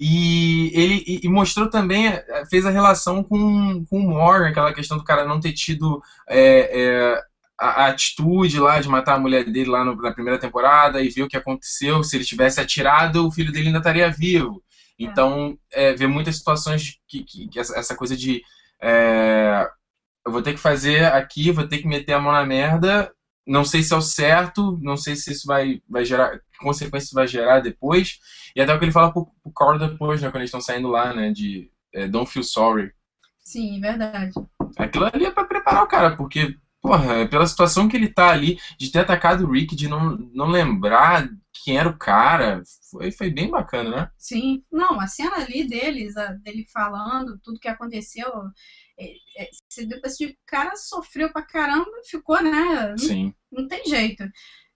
E 0.00 0.70
ele 0.74 1.04
e, 1.06 1.20
e 1.24 1.28
mostrou 1.28 1.70
também, 1.70 2.08
eh, 2.08 2.44
fez 2.50 2.66
a 2.66 2.70
relação 2.70 3.22
com, 3.24 3.84
com 3.88 4.00
o 4.00 4.08
Morgan, 4.08 4.48
aquela 4.48 4.72
questão 4.74 4.96
do 4.98 5.04
cara 5.04 5.24
não 5.26 5.40
ter 5.40 5.52
tido 5.52 6.02
é, 6.28 7.14
é, 7.14 7.20
a, 7.58 7.84
a 7.84 7.88
atitude 7.88 8.58
lá 8.60 8.80
de 8.80 8.88
matar 8.88 9.14
a 9.16 9.18
mulher 9.18 9.44
dele 9.44 9.70
lá 9.70 9.84
no- 9.84 9.96
na 9.96 10.12
primeira 10.12 10.38
temporada 10.40 11.00
e 11.02 11.08
ver 11.10 11.22
o 11.24 11.28
que 11.28 11.36
aconteceu. 11.36 12.02
Se 12.04 12.16
ele 12.16 12.24
tivesse 12.24 12.60
atirado, 12.60 13.26
o 13.26 13.32
filho 13.32 13.52
dele 13.52 13.68
ainda 13.68 13.78
estaria 13.78 14.10
vivo. 14.10 14.62
Então, 14.98 15.56
é, 15.72 15.94
ver 15.94 16.08
muitas 16.08 16.36
situações 16.38 16.96
que, 17.08 17.24
que, 17.24 17.48
que 17.48 17.58
essa, 17.60 17.78
essa 17.78 17.96
coisa 17.96 18.16
de 18.16 18.42
é, 18.82 19.66
eu 20.26 20.32
vou 20.32 20.42
ter 20.42 20.52
que 20.54 20.60
fazer 20.60 21.04
aqui, 21.12 21.50
vou 21.50 21.66
ter 21.66 21.78
que 21.78 21.86
meter 21.88 22.12
a 22.12 22.20
mão 22.20 22.32
na 22.32 22.44
merda. 22.44 23.10
Não 23.46 23.64
sei 23.64 23.82
se 23.82 23.92
é 23.92 23.96
o 23.96 24.00
certo, 24.00 24.78
não 24.80 24.96
sei 24.96 25.16
se 25.16 25.32
isso 25.32 25.46
vai, 25.46 25.80
vai 25.88 26.04
gerar, 26.04 26.38
que 26.62 26.68
consequências 26.68 27.12
vai 27.12 27.26
gerar 27.26 27.60
depois. 27.60 28.18
E 28.54 28.60
até 28.60 28.72
o 28.74 28.78
que 28.78 28.84
ele 28.84 28.92
fala 28.92 29.12
pro, 29.12 29.26
pro 29.42 29.52
Carl 29.52 29.78
depois, 29.78 30.20
né, 30.22 30.28
quando 30.28 30.36
eles 30.42 30.48
estão 30.48 30.60
saindo 30.60 30.88
lá, 30.88 31.12
né, 31.12 31.30
de 31.30 31.70
é, 31.92 32.06
Don't 32.06 32.30
Feel 32.30 32.44
Sorry. 32.44 32.92
Sim, 33.38 33.80
verdade. 33.80 34.32
Aquilo 34.76 35.08
ali 35.12 35.24
é 35.26 35.30
pra 35.30 35.44
preparar 35.44 35.82
o 35.82 35.86
cara, 35.88 36.16
porque, 36.16 36.56
porra, 36.80 37.14
é 37.16 37.26
pela 37.26 37.46
situação 37.46 37.88
que 37.88 37.96
ele 37.96 38.08
tá 38.08 38.30
ali, 38.30 38.58
de 38.78 38.90
ter 38.90 39.00
atacado 39.00 39.44
o 39.46 39.50
Rick, 39.50 39.74
de 39.74 39.88
não, 39.88 40.16
não 40.32 40.46
lembrar 40.46 41.28
quem 41.64 41.76
era 41.78 41.88
o 41.88 41.98
cara, 41.98 42.62
foi, 42.90 43.12
foi 43.12 43.30
bem 43.30 43.50
bacana, 43.50 43.90
né? 43.90 44.08
Sim. 44.16 44.62
Não, 44.70 44.98
a 45.00 45.06
cena 45.06 45.36
ali 45.36 45.66
deles, 45.68 46.16
a- 46.16 46.32
dele 46.32 46.64
falando 46.72 47.38
tudo 47.42 47.58
que 47.60 47.68
aconteceu. 47.68 48.26
é, 48.98 49.04
é, 49.38 49.84
depois 49.86 50.14
o 50.20 50.32
cara 50.46 50.76
sofreu 50.76 51.32
pra 51.32 51.42
caramba 51.42 51.90
ficou, 52.08 52.40
né? 52.42 52.90
Não, 52.90 52.98
Sim. 52.98 53.34
não 53.50 53.68
tem 53.68 53.84
jeito. 53.86 54.24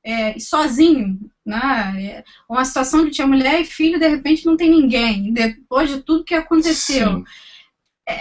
É, 0.07 0.39
sozinho, 0.39 1.19
né? 1.45 1.95
É, 2.01 2.25
uma 2.49 2.65
situação 2.65 3.05
que 3.05 3.11
tinha 3.11 3.27
mulher 3.27 3.61
e 3.61 3.65
filho, 3.65 3.99
de 3.99 4.07
repente 4.07 4.47
não 4.47 4.57
tem 4.57 4.71
ninguém. 4.71 5.33
Depois 5.33 5.91
de 5.91 6.01
tudo 6.01 6.25
que 6.25 6.35
aconteceu. 6.35 7.17
Sim. 7.17 7.25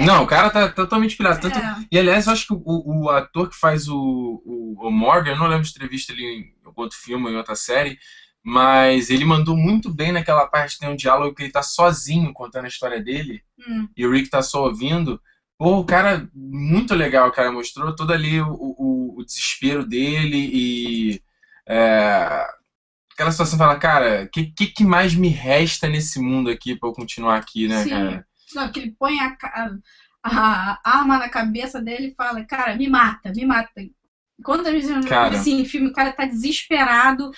Não, 0.03 0.23
o 0.23 0.27
cara 0.27 0.49
tá 0.49 0.67
totalmente 0.69 1.15
pirado. 1.15 1.39
Tanto, 1.39 1.59
É, 1.59 1.75
E 1.91 1.99
aliás, 1.99 2.25
eu 2.25 2.33
acho 2.33 2.47
que 2.47 2.53
o, 2.53 3.03
o 3.03 3.09
ator 3.09 3.49
que 3.49 3.55
faz 3.55 3.87
o, 3.87 4.41
o, 4.43 4.87
o 4.87 4.91
Morgan, 4.91 5.31
eu 5.31 5.37
não 5.37 5.47
lembro 5.47 5.63
de 5.63 5.73
ter 5.73 5.87
visto 5.87 6.09
ele 6.09 6.23
em 6.23 6.53
outro 6.75 6.97
filme 6.97 7.25
ou 7.25 7.31
em 7.31 7.37
outra 7.37 7.55
série, 7.55 7.99
mas 8.43 9.09
ele 9.11 9.25
mandou 9.25 9.55
muito 9.55 9.93
bem 9.93 10.11
naquela 10.11 10.47
parte, 10.47 10.79
tem 10.79 10.89
um 10.89 10.95
diálogo 10.95 11.35
que 11.35 11.43
ele 11.43 11.51
tá 11.51 11.61
sozinho 11.61 12.33
contando 12.33 12.65
a 12.65 12.67
história 12.67 13.01
dele, 13.01 13.43
hum, 13.67 13.87
e 13.95 14.05
o 14.05 14.11
Rick 14.11 14.29
tá 14.29 14.41
só 14.41 14.63
ouvindo. 14.63 15.21
Pô, 15.57 15.79
o 15.79 15.85
cara, 15.85 16.27
muito 16.33 16.93
legal, 16.93 17.31
cara, 17.31 17.51
mostrou 17.51 17.95
todo 17.95 18.11
ali 18.11 18.41
o, 18.41 18.51
o, 18.51 19.19
o 19.19 19.23
desespero 19.25 19.85
dele 19.85 20.49
e. 20.51 21.21
é, 21.67 22.45
aquela 23.13 23.31
situação 23.31 23.57
fala, 23.57 23.77
cara, 23.79 24.23
o 24.23 24.29
que, 24.29 24.51
que, 24.51 24.67
que 24.67 24.83
mais 24.83 25.15
me 25.15 25.29
resta 25.29 25.87
nesse 25.87 26.19
mundo 26.19 26.49
aqui 26.49 26.75
pra 26.77 26.89
eu 26.89 26.93
continuar 26.93 27.37
aqui, 27.37 27.67
né, 27.67 27.83
Sim. 27.83 27.89
cara? 27.89 28.25
Não, 28.53 28.71
que 28.71 28.79
ele 28.79 28.95
põe 28.97 29.19
a, 29.19 29.35
a, 30.23 30.79
a 30.83 30.97
arma 30.99 31.17
na 31.17 31.29
cabeça 31.29 31.81
dele 31.81 32.07
e 32.07 32.15
fala, 32.15 32.43
cara, 32.45 32.75
me 32.75 32.87
mata, 32.87 33.31
me 33.35 33.45
mata. 33.45 33.71
Quantas 34.43 34.71
vezes 34.71 34.89
eu 34.89 35.01
Cara. 35.09 35.35
assim, 35.35 35.63
filme, 35.65 35.87
o 35.89 35.93
cara 35.93 36.11
tá 36.11 36.25
desesperado, 36.25 37.31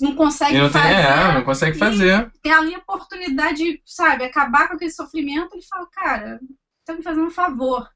não 0.00 0.14
consegue 0.16 0.58
não 0.58 0.70
tem, 0.70 0.82
fazer, 0.82 0.94
é, 0.94 1.34
não 1.34 1.44
consegue 1.44 1.78
fazer. 1.78 2.30
tem 2.42 2.52
ali 2.52 2.74
a 2.74 2.78
oportunidade 2.78 3.58
de, 3.58 3.82
sabe, 3.84 4.24
acabar 4.24 4.68
com 4.68 4.74
aquele 4.74 4.90
sofrimento, 4.90 5.54
ele 5.54 5.62
fala, 5.62 5.86
cara, 5.92 6.40
tá 6.84 6.94
me 6.94 7.02
fazendo 7.02 7.26
um 7.26 7.30
favor. 7.30 7.88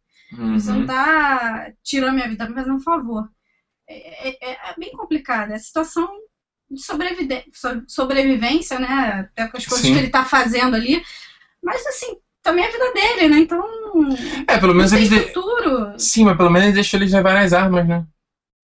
Você 0.55 0.71
não 0.71 0.79
Uhum. 0.81 0.87
tá 0.87 1.73
tirando 1.83 2.15
minha 2.15 2.29
vida, 2.29 2.45
tá 2.45 2.49
me 2.49 2.55
fazendo 2.55 2.77
um 2.77 2.81
favor. 2.81 3.29
É, 3.89 4.51
é- 4.51 4.71
é 4.71 4.75
bem 4.79 4.93
complicado. 4.93 5.53
É 5.53 5.55
a 5.55 5.59
situação 5.59 6.09
de 6.71 6.81
sobrevivência, 7.89 8.79
né? 8.79 9.31
Até 9.33 9.49
com 9.49 9.57
as 9.57 9.67
coisas 9.67 9.87
Sim. 9.87 9.95
que 9.95 9.99
ele 9.99 10.11
tá 10.11 10.25
fazendo 10.25 10.77
ali. 10.77 11.03
Mas, 11.63 11.87
assim, 11.87 12.17
também 12.43 12.65
é 12.65 12.69
a 12.69 12.71
vida 12.71 12.93
dele, 12.93 13.29
né? 13.29 13.39
Então, 13.39 13.63
É, 14.47 14.59
pelo 14.59 14.75
menos 14.75 14.93
eles. 14.93 15.09
De... 15.09 15.33
Sim, 15.99 16.25
mas 16.25 16.37
pelo 16.37 16.51
menos 16.51 16.67
ele 16.69 16.75
deixou 16.75 17.01
eles 17.01 17.13
levarem 17.13 17.43
as 17.43 17.53
armas, 17.53 17.87
né? 17.89 18.05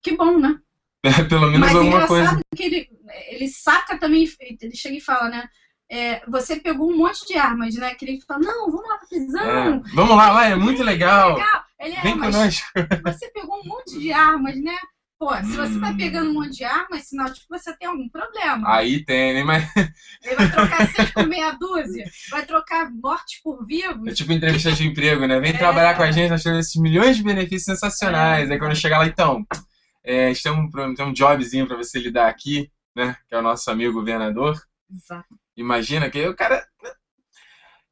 Que 0.02 0.16
bom, 0.16 0.38
né? 0.38 0.58
pelo 1.28 1.46
menos 1.46 1.60
Mas 1.60 1.74
alguma 1.74 2.04
engraçado 2.04 2.08
coisa. 2.08 2.40
que 2.56 2.62
ele, 2.62 2.88
ele 3.28 3.48
saca 3.48 3.98
também, 3.98 4.28
ele 4.40 4.76
chega 4.76 4.96
e 4.96 5.00
fala, 5.00 5.28
né? 5.28 5.48
é, 5.90 6.22
você 6.28 6.56
pegou 6.56 6.90
um 6.90 6.96
monte 6.96 7.26
de 7.26 7.36
armas, 7.36 7.74
né? 7.76 7.94
Que 7.94 8.04
ele 8.04 8.20
fala, 8.26 8.40
não, 8.40 8.70
vamos 8.70 8.88
lá 8.88 8.98
pra 8.98 9.08
prisão. 9.08 9.42
É. 9.42 9.82
Vamos 9.94 10.16
lá, 10.16 10.32
lá, 10.32 10.46
é 10.46 10.54
muito 10.54 10.82
legal. 10.82 11.34
legal. 11.34 11.64
Ele 11.78 11.94
é, 11.94 12.00
Vem 12.00 12.18
conosco. 12.18 12.66
você 13.04 13.28
pegou 13.28 13.60
um 13.60 13.68
monte 13.68 13.98
de 13.98 14.12
armas, 14.12 14.56
né? 14.60 14.76
Pô, 15.24 15.34
se 15.36 15.56
você 15.56 15.80
tá 15.80 15.88
Hum. 15.88 15.96
pegando 15.96 16.28
um 16.28 16.34
monte 16.34 16.58
de 16.58 16.64
armas, 16.64 16.98
é 17.00 17.02
sinal 17.02 17.26
de 17.32 17.40
que 17.40 17.46
você 17.48 17.74
tem 17.78 17.88
algum 17.88 18.06
problema. 18.10 18.76
Aí 18.76 19.02
tem, 19.02 19.32
né? 19.32 19.42
Mas 19.42 19.64
Ele 20.22 20.34
vai 20.34 20.50
trocar 20.50 20.86
seis 20.86 21.10
por 21.12 21.26
meia 21.26 21.52
dúzia, 21.52 22.04
vai 22.30 22.44
trocar 22.44 22.90
mortes 22.92 23.40
por 23.42 23.62
é 23.62 23.66
vivos. 23.66 24.14
tipo 24.14 24.32
entrevista 24.32 24.70
de 24.70 24.86
emprego, 24.86 25.26
né? 25.26 25.40
Vem 25.40 25.54
É. 25.54 25.56
trabalhar 25.56 25.96
com 25.96 26.02
a 26.02 26.10
gente, 26.10 26.28
nós 26.28 26.42
temos 26.42 26.58
esses 26.58 26.76
milhões 26.78 27.16
de 27.16 27.22
benefícios 27.22 27.64
sensacionais. 27.64 28.50
Aí 28.50 28.58
quando 28.58 28.76
chega 28.76 28.98
lá, 28.98 29.06
então, 29.06 29.42
é, 30.04 30.30
tem 30.34 30.52
um, 30.52 30.68
tem 30.94 31.06
um 31.06 31.12
jobzinho 31.14 31.66
pra 31.66 31.76
você 31.78 31.98
lidar 31.98 32.28
aqui, 32.28 32.70
né? 32.94 33.16
Que 33.26 33.34
é 33.34 33.38
o 33.38 33.42
nosso 33.42 33.70
amigo 33.70 33.94
governador. 33.94 34.60
Exato. 34.92 35.28
Imagina 35.56 36.10
que 36.10 36.26
o 36.28 36.34
cara. 36.36 36.62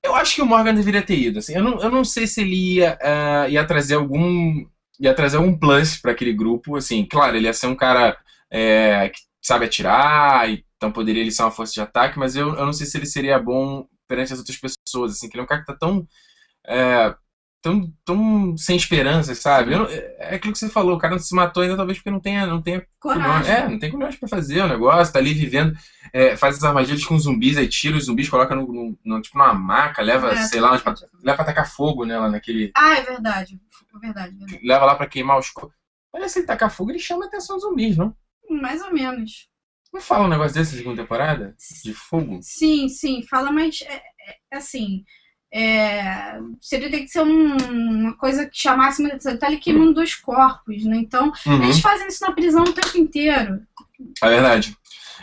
Eu 0.03 0.15
acho 0.17 0.35
que 0.35 0.43
o 0.43 0.47
Morgan 0.47 0.75
deveria 0.75 1.01
ter 1.01 1.17
ido. 1.17 1.39
Assim, 1.39 1.55
eu, 1.55 1.63
não, 1.63 1.81
eu 1.81 1.89
não 1.89 2.05
sei 2.05 2.27
se 2.27 2.43
ele 2.43 2.75
ia, 2.75 2.99
ah, 3.01 3.49
ia 3.49 3.65
trazer 3.65 3.95
algum. 3.95 4.67
Ia 5.01 5.15
trazer 5.15 5.37
algum 5.39 5.59
plus 5.59 5.97
para 5.99 6.13
aquele 6.13 6.33
grupo. 6.33 6.77
Assim, 6.77 7.05
claro, 7.07 7.37
ele 7.37 7.47
ia 7.47 7.53
ser 7.55 7.67
um 7.67 7.77
cara 7.77 8.17
é, 8.51 9.09
que 9.11 9.21
sabe 9.43 9.67
atirar, 9.67 10.49
então 10.77 10.93
poderia 10.93 11.23
ele 11.23 11.31
ser 11.33 11.43
uma 11.43 11.51
força 11.51 11.73
de 11.75 11.81
ataque, 11.81 12.19
mas 12.19 12.37
eu, 12.37 12.49
eu 12.55 12.67
não 12.67 12.73
sei 12.73 12.87
se 12.87 12.97
ele 12.99 13.07
seria 13.07 13.39
bom 13.39 13.87
perante 14.09 14.33
as 14.33 14.39
outras 14.39 14.59
pessoas. 14.59 15.13
Assim, 15.13 15.29
que 15.29 15.37
ele 15.37 15.43
é 15.43 15.45
um 15.45 15.49
cara 15.49 15.61
que 15.63 15.67
tá 15.67 15.77
tão. 15.77 16.07
é, 16.67 17.15
tão, 17.63 17.81
tão 18.05 18.57
sem 18.57 18.77
esperança, 18.77 19.35
sabe? 19.35 19.71
Não- 19.77 19.87
é 19.87 20.13
é 20.19 20.35
aquilo 20.35 20.53
que 20.53 20.59
você 20.59 20.69
falou, 20.69 20.95
o 20.95 20.99
cara 20.99 21.15
não 21.15 21.19
se 21.19 21.35
matou 21.35 21.63
ainda, 21.63 21.77
talvez 21.77 21.99
porque 21.99 22.11
não 22.11 22.21
tenha, 22.21 22.47
não 22.47 22.61
tenha 22.61 22.83
Coragem. 23.01 23.53
é, 23.53 23.69
não 23.69 23.79
tem 23.79 23.91
como 23.91 24.05
pra 24.07 24.29
fazer 24.29 24.63
o 24.63 24.69
negócio, 24.69 25.13
tá 25.13 25.19
ali 25.19 25.33
vivendo, 25.33 25.73
é, 26.13 26.37
faz 26.37 26.57
as 26.57 26.65
armadilhas 26.65 27.05
com 27.05 27.19
zumbis, 27.19 27.57
aí 27.57 27.67
tira 27.69 27.97
os 27.97 28.05
zumbis, 28.05 28.29
coloca 28.29 28.55
no, 28.55 28.67
no- 28.73 28.99
no- 29.05 29.21
tipo 29.21 29.39
numa 29.39 29.53
maca, 29.55 30.03
leva, 30.03 30.33
É, 30.33 30.37
sei 30.47 30.61
lá, 30.61 30.77
pra, 30.79 30.95
leva 31.23 31.37
pra 31.37 31.45
tacar 31.45 31.67
fogo 31.69 32.05
nela 32.05 32.29
naquele. 32.29 32.71
Ah, 32.75 32.97
é 32.97 33.01
verdade. 33.03 33.59
É 33.95 33.99
verdade, 33.99 34.35
verdade. 34.37 34.61
Leva 34.67 34.85
lá 34.85 34.95
pra 34.95 35.07
queimar 35.07 35.39
os. 35.39 35.51
Olha, 36.13 36.29
se 36.29 36.39
ele 36.41 36.47
tacar 36.47 36.71
fogo, 36.71 36.91
ele 36.91 36.99
chama 36.99 37.25
a 37.25 37.29
atenção 37.29 37.57
dos 37.57 37.65
zumbis, 37.65 37.97
não? 37.97 38.13
Mais 38.51 38.83
ou 38.83 38.93
menos. 38.93 39.47
Não 39.93 40.01
fala 40.01 40.25
um 40.25 40.29
negócio 40.29 40.55
desse 40.55 40.73
na 40.73 40.79
segunda 40.79 41.03
temporada? 41.03 41.55
De 41.85 41.93
fogo? 41.93 42.39
Sim, 42.43 42.89
sim, 42.89 43.23
fala, 43.29 43.51
mas 43.51 43.81
é, 43.83 43.95
é, 43.97 44.57
assim. 44.57 45.03
É, 45.55 46.39
seria 46.61 46.91
ter 46.91 47.01
que 47.01 47.09
ser 47.09 47.21
um- 47.23 47.57
uma 47.57 48.17
coisa 48.17 48.47
que 48.47 48.59
chamasse 48.59 49.01
muita 49.03 49.17
atenção. 49.17 49.37
Tá 49.39 49.47
ali 49.47 49.59
queimando 49.59 49.93
dois 49.95 50.15
corpos, 50.15 50.85
né? 50.85 50.97
Então, 50.97 51.31
Uhum, 51.47 51.63
eles 51.65 51.81
fazem 51.81 52.09
isso 52.09 52.25
na 52.25 52.33
prisão 52.33 52.63
o 52.63 52.73
tempo 52.73 52.97
inteiro. 52.97 53.61
é 54.23 54.29
verdade. 54.29 54.77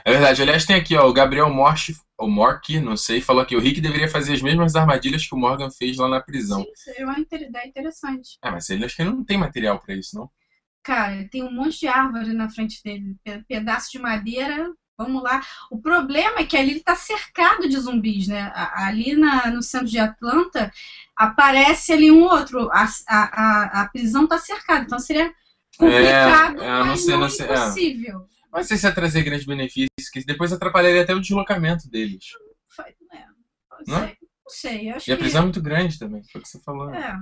É 0.05 0.11
verdade. 0.11 0.41
Aliás, 0.41 0.65
tem 0.65 0.75
aqui, 0.75 0.95
ó, 0.95 1.07
o 1.07 1.13
Gabriel 1.13 1.49
Morch, 1.49 1.93
ou 2.17 2.29
Mork, 2.29 2.79
não 2.79 2.95
sei, 2.95 3.21
falou 3.21 3.45
que 3.45 3.55
o 3.55 3.59
Rick 3.59 3.81
deveria 3.81 4.07
fazer 4.07 4.33
as 4.33 4.41
mesmas 4.41 4.75
armadilhas 4.75 5.25
que 5.27 5.35
o 5.35 5.37
Morgan 5.37 5.69
fez 5.71 5.97
lá 5.97 6.07
na 6.07 6.19
prisão. 6.21 6.61
Sim, 6.63 6.71
seria 6.75 7.05
uma 7.05 7.19
ideia 7.19 7.67
interessante. 7.67 8.37
Ah, 8.41 8.51
mas 8.51 8.69
ele 8.69 8.85
acho 8.85 8.95
que 8.95 9.01
ele 9.01 9.11
não 9.11 9.23
tem 9.23 9.37
material 9.37 9.79
pra 9.79 9.95
isso, 9.95 10.15
não? 10.15 10.29
Cara, 10.83 11.27
tem 11.29 11.43
um 11.43 11.51
monte 11.51 11.79
de 11.79 11.87
árvore 11.87 12.33
na 12.33 12.49
frente 12.49 12.81
dele, 12.83 13.15
pe- 13.23 13.43
pedaço 13.47 13.91
de 13.91 13.99
madeira. 13.99 14.71
Vamos 14.99 15.23
lá. 15.23 15.41
O 15.71 15.81
problema 15.81 16.39
é 16.39 16.43
que 16.43 16.57
ali 16.57 16.71
ele 16.71 16.79
tá 16.81 16.93
cercado 16.93 17.69
de 17.69 17.79
zumbis, 17.79 18.27
né? 18.27 18.51
Ali 18.75 19.15
na- 19.15 19.49
no 19.49 19.63
centro 19.63 19.87
de 19.87 19.97
Atlanta 19.97 20.69
aparece 21.15 21.93
ali 21.93 22.11
um 22.11 22.21
outro. 22.23 22.69
A, 22.71 22.85
a, 23.07 23.81
a, 23.81 23.89
prisão 23.89 24.27
tá 24.27 24.37
cercada, 24.37 24.83
então 24.83 24.99
seria 24.99 25.33
complicado, 25.77 26.61
É, 26.61 26.65
é, 26.65 26.83
mas 26.83 26.99
sei, 27.01 27.13
não, 27.13 27.21
não 27.21 27.29
sei, 27.29 27.47
é. 27.47 27.53
impossível. 27.53 28.19
Mas 28.51 28.61
não 28.61 28.67
sei 28.67 28.77
se 28.77 28.85
ia 28.87 28.91
trazer 28.93 29.23
grandes 29.23 29.45
benefícios, 29.45 30.09
que 30.11 30.25
depois 30.25 30.51
atrapalharia 30.51 31.01
até 31.03 31.15
o 31.15 31.21
deslocamento 31.21 31.89
deles. 31.89 32.25
É, 33.13 33.25
não 33.87 33.99
Não? 33.99 33.99
sei, 34.49 34.89
não 34.91 34.99
sei. 34.99 35.07
E 35.07 35.13
a 35.13 35.17
prisão 35.17 35.41
é 35.41 35.45
muito 35.45 35.61
grande 35.61 35.97
também, 35.97 36.21
foi 36.29 36.41
o 36.41 36.43
que 36.43 36.49
você 36.49 36.59
falou. 36.59 36.93
É. 36.93 37.15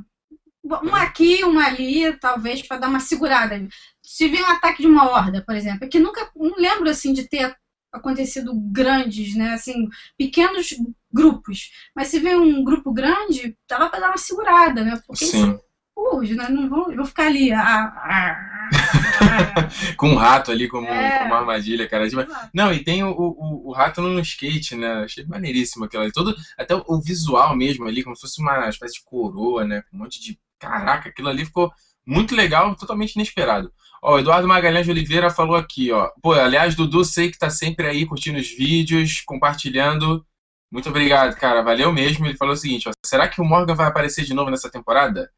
Um 0.64 0.96
aqui, 0.96 1.46
um 1.46 1.60
ali, 1.60 2.12
talvez, 2.18 2.62
para 2.62 2.78
dar 2.78 2.90
uma 2.90 3.00
segurada. 3.00 3.56
Se 4.04 4.28
vir 4.28 4.42
um 4.42 4.48
ataque 4.48 4.82
de 4.82 4.88
uma 4.88 5.10
horda, 5.10 5.42
por 5.46 5.56
exemplo, 5.56 5.86
é 5.86 5.88
que 5.88 6.00
nunca, 6.00 6.30
não 6.36 6.56
lembro 6.58 6.90
assim 6.90 7.14
de 7.14 7.28
ter 7.28 7.56
acontecido 7.92 8.54
grandes, 8.72 9.36
né? 9.36 9.54
Assim, 9.54 9.88
pequenos 10.18 10.70
grupos. 11.12 11.72
Mas 11.96 12.08
se 12.10 12.20
vem 12.20 12.36
um 12.36 12.64
grupo 12.64 12.92
grande, 12.94 13.56
dava 13.68 13.90
para 13.90 14.00
dar 14.00 14.08
uma 14.10 14.18
segurada, 14.18 14.84
né? 14.84 15.00
Porque 15.08 15.24
eles 15.26 15.32
Sim. 15.36 15.60
burros, 15.96 16.30
né? 16.32 16.48
Não 16.50 16.70
vão, 16.70 16.96
vão 16.96 17.06
ficar 17.06 17.28
ali. 17.28 17.52
ah, 17.52 17.64
ah, 17.64 18.36
ah, 18.70 19.70
Com 19.98 20.10
um 20.10 20.16
rato 20.16 20.52
ali 20.52 20.68
como, 20.68 20.88
É. 20.88 21.20
como 21.20 21.32
uma 21.32 21.40
armadilha, 21.40 21.88
cara. 21.88 22.08
Ah. 22.08 22.50
Não, 22.54 22.72
e 22.74 22.84
tem 22.84 23.04
o, 23.04 23.10
o, 23.12 23.70
o 23.70 23.72
rato 23.74 24.02
no 24.02 24.20
skate, 24.20 24.76
né? 24.76 25.04
Achei 25.04 25.26
maneiríssimo 25.26 25.86
aquilo 25.86 26.04
ali. 26.04 26.12
Todo, 26.12 26.36
até 26.58 26.76
o, 26.76 26.84
o 26.88 27.02
visual 27.02 27.56
mesmo 27.56 27.88
ali, 27.88 28.04
como 28.04 28.16
se 28.16 28.22
fosse 28.22 28.42
uma 28.42 28.68
espécie 28.70 28.96
de 28.96 29.04
coroa, 29.06 29.66
né? 29.66 29.82
Com 29.90 29.98
um 29.98 30.00
monte 30.02 30.22
de. 30.22 30.40
Caraca, 30.60 31.10
aquilo 31.10 31.30
ali 31.30 31.46
ficou 31.46 31.72
muito 32.06 32.36
legal, 32.36 32.76
totalmente 32.76 33.16
inesperado. 33.16 33.72
Ó, 34.02 34.16
o 34.16 34.20
Eduardo 34.20 34.48
Magalhães 34.48 34.86
de 34.86 34.92
Oliveira 34.92 35.30
falou 35.30 35.56
aqui, 35.56 35.92
ó. 35.92 36.10
Pô, 36.22 36.34
aliás, 36.34 36.76
Dudu, 36.76 37.04
sei 37.04 37.32
que 37.32 37.38
tá 37.38 37.50
sempre 37.50 37.88
aí 37.88 38.06
curtindo 38.06 38.40
os 38.40 38.48
vídeos, 38.48 39.22
compartilhando. 39.26 40.26
Muito 40.72 40.90
obrigado, 40.90 41.36
cara. 41.38 41.62
Valeu 41.62 41.92
mesmo. 41.92 42.26
Ele 42.26 42.38
falou 42.38 42.54
o 42.54 42.58
seguinte, 42.58 42.90
ó. 42.90 42.92
Será 43.06 43.28
que 43.28 43.42
o 43.42 43.46
Morgan 43.46 43.76
vai 43.76 43.88
aparecer 43.88 44.24
de 44.26 44.34
novo 44.34 44.52
nessa 44.52 44.70
temporada? 44.70 45.32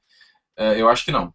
É, 0.58 0.82
eu 0.82 0.89
acho 0.89 1.06
que 1.06 1.12
não. 1.12 1.34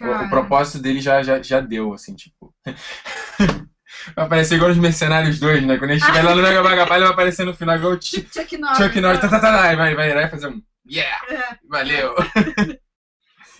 O, 0.00 0.06
o 0.06 0.30
propósito 0.30 0.78
dele 0.80 1.00
já, 1.00 1.22
já, 1.22 1.40
já 1.42 1.60
deu, 1.60 1.92
assim, 1.92 2.14
tipo. 2.14 2.54
vai 4.16 4.24
aparecer 4.24 4.56
igual 4.56 4.70
os 4.70 4.78
Mercenários 4.78 5.38
2, 5.38 5.64
né? 5.66 5.76
Quando 5.76 5.90
a 5.90 5.94
gente 5.94 6.02
estiver 6.02 6.22
lá 6.22 6.34
no 6.34 6.42
Mega 6.42 6.62
Vagabal, 6.62 6.96
ele 6.96 7.04
vai 7.04 7.12
aparecer 7.12 7.44
no 7.44 7.54
final 7.54 7.76
igual 7.76 7.92
o 7.92 8.02
Chuck 8.02 8.22
tipo 8.22 8.34
Chuck 8.34 8.58
Norris. 8.58 9.00
Norris. 9.00 9.20
Tá, 9.20 9.28
tá, 9.28 9.40
tá, 9.40 9.74
vai, 9.74 9.94
vai, 9.94 10.14
vai 10.14 10.30
fazer 10.30 10.48
um. 10.48 10.62
Yeah! 10.86 11.26
É, 11.30 11.58
Valeu! 11.68 12.14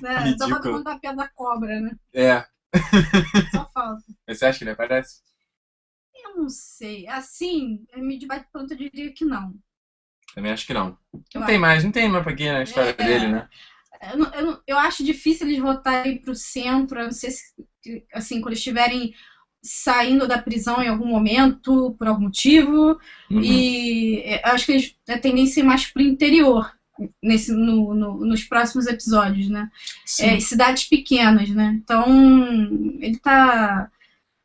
né? 0.01 0.37
Só 0.39 0.61
contar 0.61 0.93
a 0.93 0.99
pé 0.99 1.13
da 1.15 1.29
cobra, 1.29 1.81
né? 1.81 1.91
É. 2.13 2.45
Só 3.53 3.69
falta. 3.73 4.03
Você 4.29 4.45
acha 4.45 4.59
que 4.59 4.65
ele 4.65 4.71
aparece? 4.71 5.21
Eu 6.15 6.37
não 6.37 6.49
sei. 6.49 7.07
Assim, 7.09 7.85
me 7.97 8.19
de 8.19 8.27
bate 8.27 8.47
pronto, 8.53 8.73
eu 8.73 8.77
diria 8.77 9.13
que 9.13 9.25
não. 9.25 9.55
Também 10.35 10.51
acho 10.53 10.67
que 10.67 10.73
não. 10.75 10.97
Não 11.35 11.43
Eu 11.43 11.47
tem 11.47 11.59
mais, 11.59 11.85
não 11.85 11.91
tem 11.93 12.09
mais 12.09 12.25
pra 12.25 12.35
quê 12.35 12.51
na 12.51 12.63
história 12.63 12.91
É. 12.91 12.93
dele, 12.93 13.29
né? 13.29 13.49
Eu, 14.11 14.17
não- 14.19 14.35
eu, 14.35 14.43
não- 14.45 14.61
eu 14.67 14.79
acho 14.79 15.05
difícil 15.05 15.47
eles 15.47 15.59
voltarem 15.61 16.19
para 16.21 16.33
o 16.33 16.35
centro, 16.35 17.01
a 17.01 17.05
não 17.05 17.13
ser 17.13 17.31
se, 17.31 17.45
assim, 18.13 18.41
quando 18.41 18.55
estiverem 18.55 19.15
saindo 19.63 20.27
da 20.27 20.37
prisão 20.37 20.83
em 20.83 20.89
algum 20.89 21.07
momento, 21.07 21.95
por 21.99 22.07
algum 22.07 22.25
motivo. 22.25 22.99
Uhum. 23.31 23.41
E 23.43 24.21
é, 24.25 24.47
eu 24.49 24.53
acho 24.53 24.67
que 24.67 24.73
eles 24.73 24.95
a 25.09 25.19
tendência 25.19 25.61
é 25.61 25.65
mais 25.65 25.87
pro 25.87 26.03
interior 26.03 26.71
nesse, 27.23 27.53
no, 27.53 27.95
no- 27.95 28.25
nos 28.25 28.45
próximos 28.45 28.87
episódios, 28.87 29.49
né? 29.49 29.69
É, 30.21 30.39
cidades 30.41 30.85
pequenas, 30.85 31.49
né? 31.51 31.79
Então, 31.83 32.05
ele 33.01 33.19
tá. 33.19 33.89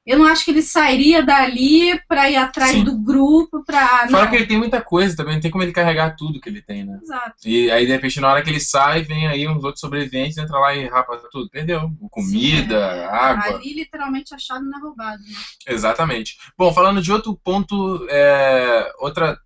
Eu 0.05 0.17
não 0.17 0.25
acho 0.25 0.43
que 0.43 0.49
ele 0.49 0.63
sairia 0.63 1.21
dali 1.21 1.99
para 2.07 2.27
ir 2.31 2.35
atrás 2.35 2.71
Sim. 2.71 2.83
do 2.83 2.97
grupo, 2.97 3.63
para. 3.63 4.07
Fora 4.07 4.27
que 4.27 4.35
ele 4.37 4.47
tem 4.47 4.57
muita 4.57 4.81
coisa 4.81 5.15
também, 5.15 5.35
não 5.35 5.41
tem 5.41 5.51
como 5.51 5.63
ele 5.63 5.71
carregar 5.71 6.15
tudo 6.15 6.39
que 6.41 6.49
ele 6.49 6.63
tem, 6.63 6.83
né? 6.83 6.97
Exato. 7.03 7.35
E 7.45 7.69
aí, 7.69 7.85
de 7.85 7.91
repente, 7.91 8.19
na 8.19 8.31
hora 8.31 8.41
que 8.41 8.49
ele 8.49 8.59
sai, 8.59 9.03
vem 9.03 9.27
aí 9.27 9.47
uns 9.47 9.63
outros 9.63 9.81
sobreviventes, 9.81 10.37
entra 10.39 10.57
lá 10.57 10.73
e 10.73 10.87
rapa 10.87 11.21
tudo. 11.31 11.47
Perdeu. 11.51 11.91
Comida, 12.09 12.91
Sim, 12.93 12.99
é. 12.99 13.05
água. 13.05 13.57
Ali, 13.57 13.73
literalmente, 13.73 14.33
achado 14.33 14.65
não 14.65 14.79
é 14.79 14.81
roubado. 14.81 15.21
Né? 15.21 15.29
Exatamente. 15.67 16.37
Bom, 16.57 16.73
falando 16.73 17.03
de 17.03 17.11
outro 17.11 17.39
ponto, 17.43 18.07
é, 18.09 18.91
outra 18.99 19.37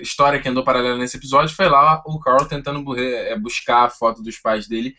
história 0.00 0.40
que 0.40 0.48
andou 0.48 0.64
paralela 0.64 0.96
nesse 0.96 1.16
episódio 1.16 1.54
foi 1.54 1.68
lá 1.68 2.02
o 2.06 2.18
Carl 2.20 2.46
tentando 2.46 2.82
bu- 2.82 2.98
é, 2.98 3.36
buscar 3.38 3.84
a 3.84 3.90
foto 3.90 4.22
dos 4.22 4.38
pais 4.38 4.66
dele. 4.68 4.94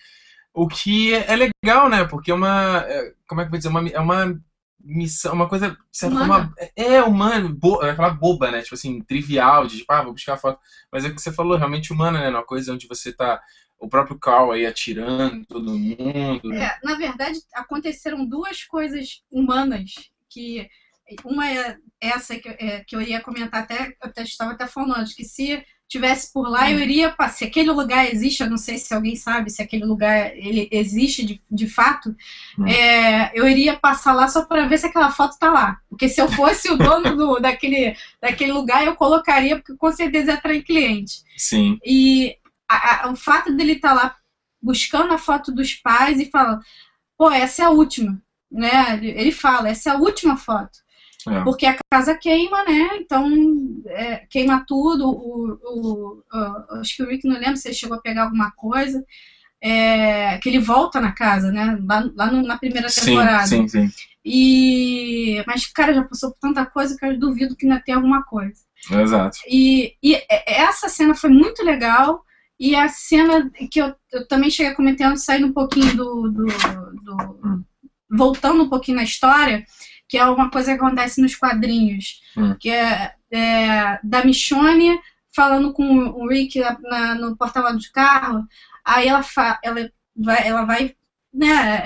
O 0.54 0.68
que 0.68 1.13
é 1.13 1.36
legal, 1.36 1.89
né? 1.89 2.04
Porque 2.06 2.32
é 2.32 2.34
uma. 2.34 2.84
é, 2.88 3.13
como 3.28 3.39
é 3.42 3.44
que 3.44 3.48
eu 3.48 3.51
vou 3.51 3.58
dizer? 3.58 3.70
Uma, 3.70 3.88
é 3.89 4.00
uma 4.00 4.42
missão, 4.82 5.34
uma 5.34 5.48
coisa, 5.48 5.72
de 5.72 5.78
certa 5.92 6.16
forma, 6.18 6.54
é 6.75 7.01
humana, 7.04 7.50
bo, 7.50 7.80
aquela 7.82 8.10
boba, 8.10 8.50
né? 8.51 8.62
Tipo 8.62 8.75
assim, 8.75 9.01
trivial, 9.01 9.68
de 9.68 9.78
tipo, 9.78 9.94
ah, 9.94 10.01
vou 10.01 10.13
buscar 10.13 10.34
a 10.34 10.38
foto. 10.38 10.60
Mas 10.92 11.06
é 11.06 11.10
o 11.10 11.16
que 11.16 11.22
você 11.22 11.32
falou, 11.32 11.58
realmente 11.58 11.94
humana, 11.94 12.20
né? 12.20 12.30
Uma 12.30 12.46
coisa 12.46 12.74
onde 12.74 12.88
você 12.88 13.13
tá. 13.13 13.42
O 13.78 13.88
próprio 13.88 14.20
Carl 14.20 14.51
aí 14.51 14.66
atirando 14.66 15.46
todo 15.46 15.78
mundo. 15.78 16.51
É, 16.54 16.78
na 16.84 16.96
verdade, 16.96 17.39
aconteceram 17.54 18.25
duas 18.25 18.63
coisas 18.63 19.22
humanas 19.32 19.92
que. 20.30 20.68
Uma 21.24 21.50
é 21.50 21.78
essa 22.01 22.38
que, 22.38 22.48
é, 22.50 22.84
que 22.86 22.96
eu 22.96 23.01
ia 23.01 23.22
comentar 23.22 23.63
até, 23.63 23.96
eu 24.01 24.24
estava 24.24 24.51
até 24.51 24.66
falando 24.66 25.13
que 25.13 25.24
se 25.24 25.63
tivesse 25.89 26.32
por 26.32 26.48
lá, 26.48 26.70
eu 26.70 26.78
hum. 26.78 26.82
iria 26.82 27.16
se 27.32 27.44
aquele 27.44 27.72
lugar 27.72 28.08
existe, 28.08 28.44
eu 28.44 28.50
não 28.50 28.58
sei 28.58 28.78
se 28.78 28.94
alguém 28.94 29.16
sabe 29.16 29.50
se 29.50 29.62
aquele 29.62 29.84
lugar 29.84 30.32
ele 30.38 30.70
existe 30.72 31.25
de, 31.25 31.42
de 31.50 31.68
fato, 31.68 32.16
hum. 32.58 32.68
é, 32.68 33.32
eu 33.34 33.50
iria 33.50 33.75
passar 33.75 34.13
lá 34.13 34.28
só 34.28 34.46
para 34.46 34.68
ver 34.68 34.78
se 34.78 34.86
aquela 34.86 35.12
foto 35.12 35.38
tá 35.39 35.51
lá. 35.51 35.80
Porque 35.89 36.08
se 36.08 36.22
eu 36.22 36.30
fosse 36.32 36.70
o 36.70 36.78
dono 36.78 37.16
do, 37.16 37.39
daquele, 37.42 37.96
daquele 38.22 38.51
lugar, 38.51 38.86
eu 38.86 38.96
colocaria, 38.96 39.58
porque 39.58 39.75
com 39.75 39.92
certeza 39.92 40.34
atrair 40.34 40.63
cliente. 40.63 41.24
Sim. 41.36 41.80
E 41.84 42.38
a, 42.70 43.08
a, 43.08 43.12
o 43.12 43.16
fato 43.16 43.51
dele 43.56 43.74
estar 43.74 43.89
tá 43.89 43.96
lá 43.96 44.16
buscando 44.62 45.12
a 45.12 45.18
foto 45.18 45.51
dos 45.51 45.74
pais 45.74 46.20
e 46.20 46.30
falando, 46.30 46.62
pô, 47.18 47.32
essa 47.32 47.63
é 47.63 47.66
a 47.66 47.72
última. 47.72 48.22
Né? 48.51 49.00
Ele 49.01 49.32
fala, 49.32 49.70
essa 49.70 49.89
é 49.89 49.94
a 49.94 49.98
última 49.98 50.38
foto. 50.38 50.78
É. 51.28 51.44
Porque 51.44 51.66
a 51.66 51.78
casa 51.92 52.16
queima, 52.16 52.64
né? 52.64 52.90
Então 52.96 53.28
é, 53.88 54.26
queima 54.30 54.64
tudo. 54.66 55.10
O, 55.10 55.60
o, 55.64 56.24
o, 56.32 56.80
acho 56.80 56.96
que 56.96 57.04
o 57.04 57.08
Rick 57.08 57.28
não 57.28 57.36
lembra 57.36 57.58
se 57.58 57.68
ele 57.68 57.76
chegou 57.76 57.98
a 57.98 58.02
pegar 58.02 58.24
alguma 58.24 58.52
coisa. 58.52 59.04
É, 59.62 60.38
que 60.38 60.48
ele 60.48 60.60
volta 60.60 61.02
na 61.02 61.12
casa, 61.12 61.52
né? 61.52 61.78
Lá, 61.86 62.10
lá 62.16 62.32
no, 62.32 62.42
na 62.44 62.58
primeira 62.58 62.88
temporada. 62.90 63.46
Sim, 63.46 63.68
sim, 63.68 63.90
sim. 63.90 63.94
E, 64.24 65.44
mas, 65.46 65.68
cara, 65.68 65.94
já 65.94 66.04
passou 66.04 66.32
por 66.32 66.40
tanta 66.40 66.66
coisa 66.66 66.96
que 66.98 67.06
eu 67.06 67.20
duvido 67.20 67.56
que 67.58 67.66
ainda 67.66 67.82
tem 67.82 67.94
alguma 67.94 68.24
coisa. 68.24 68.62
Exato. 68.90 69.38
E, 69.50 69.96
e 70.02 70.18
essa 70.48 70.88
cena 70.88 71.14
foi 71.14 71.30
muito 71.30 71.64
legal. 71.64 72.24
E 72.58 72.76
a 72.76 72.88
cena 72.88 73.50
que 73.72 73.82
eu, 73.82 73.94
eu 74.14 74.28
também 74.28 74.50
cheguei 74.50 74.74
comentando, 74.74 75.18
saindo 75.18 75.48
um 75.48 75.54
pouquinho 75.54 75.96
do, 75.96 76.30
do, 76.30 76.46
do. 76.46 77.40
Hum. 77.44 77.64
voltando 78.10 78.64
um 78.64 78.70
pouquinho 78.70 78.98
na 78.98 79.04
história 79.04 79.66
que 80.10 80.18
é 80.18 80.25
uma 80.25 80.50
coisa 80.50 80.75
que 80.75 80.84
acontece 80.84 81.22
nos 81.22 81.36
quadrinhos, 81.36 82.22
hum. 82.36 82.56
que 82.60 82.72
é, 82.72 83.13
é, 83.32 84.00
da 84.04 84.25
Michonne 84.25 85.00
falando 85.34 85.72
com 85.72 85.86
o 85.86 86.28
Rick 86.28 86.60
na, 86.60 86.78
na, 86.82 87.16
no 87.16 87.38
porta 87.38 87.62
de 87.78 87.92
carro, 87.92 88.46
aí 88.84 89.08
ela, 89.08 89.22
fa, 89.22 89.60
ela 89.63 89.89
vai, 90.16 90.48
ela 90.48 90.66
vai 90.66 90.96
né, 91.32 91.84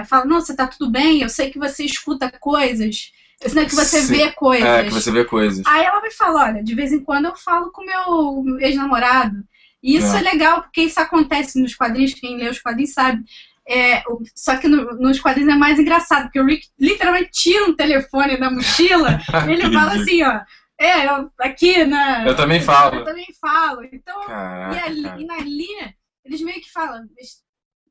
é, 0.00 0.04
fala, 0.04 0.26
não, 0.26 0.42
você 0.42 0.54
tá 0.54 0.66
tudo 0.66 0.90
bem, 0.90 1.22
eu 1.22 1.28
sei 1.30 1.50
que 1.50 1.58
você 1.58 1.84
escuta 1.84 2.30
coisas, 2.38 3.10
eu 3.40 3.48
sei 3.48 3.64
que 3.64 3.74
você 3.74 4.02
Sim. 4.02 4.12
vê 4.12 4.32
coisas. 4.32 4.68
É, 4.68 4.84
que 4.84 4.90
você 4.90 5.10
vê 5.10 5.24
coisas. 5.24 5.64
Aí 5.66 5.84
ela 5.84 6.02
me 6.02 6.10
fala, 6.10 6.44
olha, 6.44 6.62
de 6.62 6.74
vez 6.74 6.92
em 6.92 7.02
quando 7.02 7.26
eu 7.26 7.36
falo 7.36 7.72
com 7.72 7.82
meu 7.82 8.58
ex-namorado, 8.60 9.42
e 9.82 9.96
isso 9.96 10.14
é. 10.14 10.18
é 10.18 10.22
legal, 10.22 10.62
porque 10.62 10.82
isso 10.82 11.00
acontece 11.00 11.60
nos 11.60 11.74
quadrinhos, 11.74 12.14
quem 12.14 12.36
lê 12.36 12.48
os 12.48 12.60
quadrinhos 12.60 12.92
sabe. 12.92 13.24
É, 13.68 14.02
só 14.34 14.56
que 14.56 14.66
no, 14.66 14.96
nos 14.98 15.20
quadrinhos 15.20 15.52
é 15.52 15.56
mais 15.56 15.78
engraçado, 15.78 16.22
porque 16.24 16.40
o 16.40 16.46
Rick 16.46 16.68
literalmente 16.80 17.30
tira 17.32 17.66
um 17.66 17.76
telefone 17.76 18.38
da 18.38 18.50
mochila 18.50 19.20
e 19.46 19.52
ele 19.52 19.70
fala 19.70 19.92
assim, 19.92 20.22
ó. 20.22 20.40
É, 20.80 21.06
eu, 21.06 21.30
aqui 21.40 21.84
na. 21.84 22.26
Eu 22.26 22.36
também 22.36 22.62
falo. 22.62 22.96
Eu 22.96 23.04
também 23.04 23.26
falo. 23.40 23.84
Então, 23.92 24.20
Caraca, 24.24 24.74
e, 24.74 24.78
ali, 24.78 25.22
e 25.22 25.26
na 25.26 25.38
linha, 25.40 25.94
eles 26.24 26.40
meio 26.40 26.60
que 26.60 26.70
falam, 26.70 27.04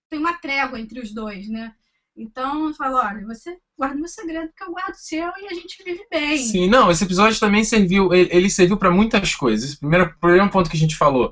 tem 0.09 0.17
uma 0.17 0.33
trégua 0.33 0.79
entre 0.79 0.99
os 0.99 1.13
dois, 1.13 1.47
né? 1.47 1.73
Então 2.15 2.67
eu 2.67 2.73
falo, 2.73 2.97
olha, 2.97 3.23
você 3.27 3.55
guarda 3.77 3.95
meu 3.95 4.07
segredo 4.07 4.49
que 4.55 4.63
eu 4.63 4.71
guardo 4.71 4.93
o 4.93 4.97
seu 4.97 5.31
e 5.37 5.45
a 5.45 5.53
gente 5.53 5.83
vive 5.83 6.03
bem. 6.09 6.37
Sim, 6.37 6.67
não, 6.67 6.89
esse 6.89 7.03
episódio 7.03 7.39
também 7.39 7.63
serviu, 7.63 8.11
ele, 8.11 8.29
ele 8.31 8.49
serviu 8.49 8.77
para 8.77 8.89
muitas 8.89 9.35
coisas. 9.35 9.75
Primeiro, 9.75 10.11
primeiro 10.19 10.49
ponto 10.49 10.69
que 10.69 10.77
a 10.77 10.79
gente 10.79 10.95
falou 10.95 11.31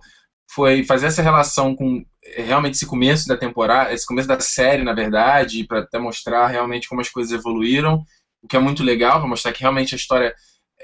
foi 0.49 0.83
fazer 0.83 1.07
essa 1.07 1.21
relação 1.21 1.75
com 1.75 2.05
realmente 2.37 2.75
esse 2.75 2.85
começo 2.85 3.27
da 3.27 3.37
temporada, 3.37 3.93
esse 3.93 4.05
começo 4.05 4.27
da 4.27 4.39
série, 4.39 4.83
na 4.83 4.93
verdade, 4.93 5.65
para 5.65 5.79
até 5.79 5.99
mostrar 5.99 6.47
realmente 6.47 6.87
como 6.87 7.01
as 7.01 7.09
coisas 7.09 7.31
evoluíram, 7.31 8.03
o 8.41 8.47
que 8.47 8.55
é 8.55 8.59
muito 8.59 8.83
legal, 8.83 9.19
para 9.19 9.27
mostrar 9.29 9.51
que 9.53 9.61
realmente 9.61 9.95
a 9.95 9.97
história 9.97 10.33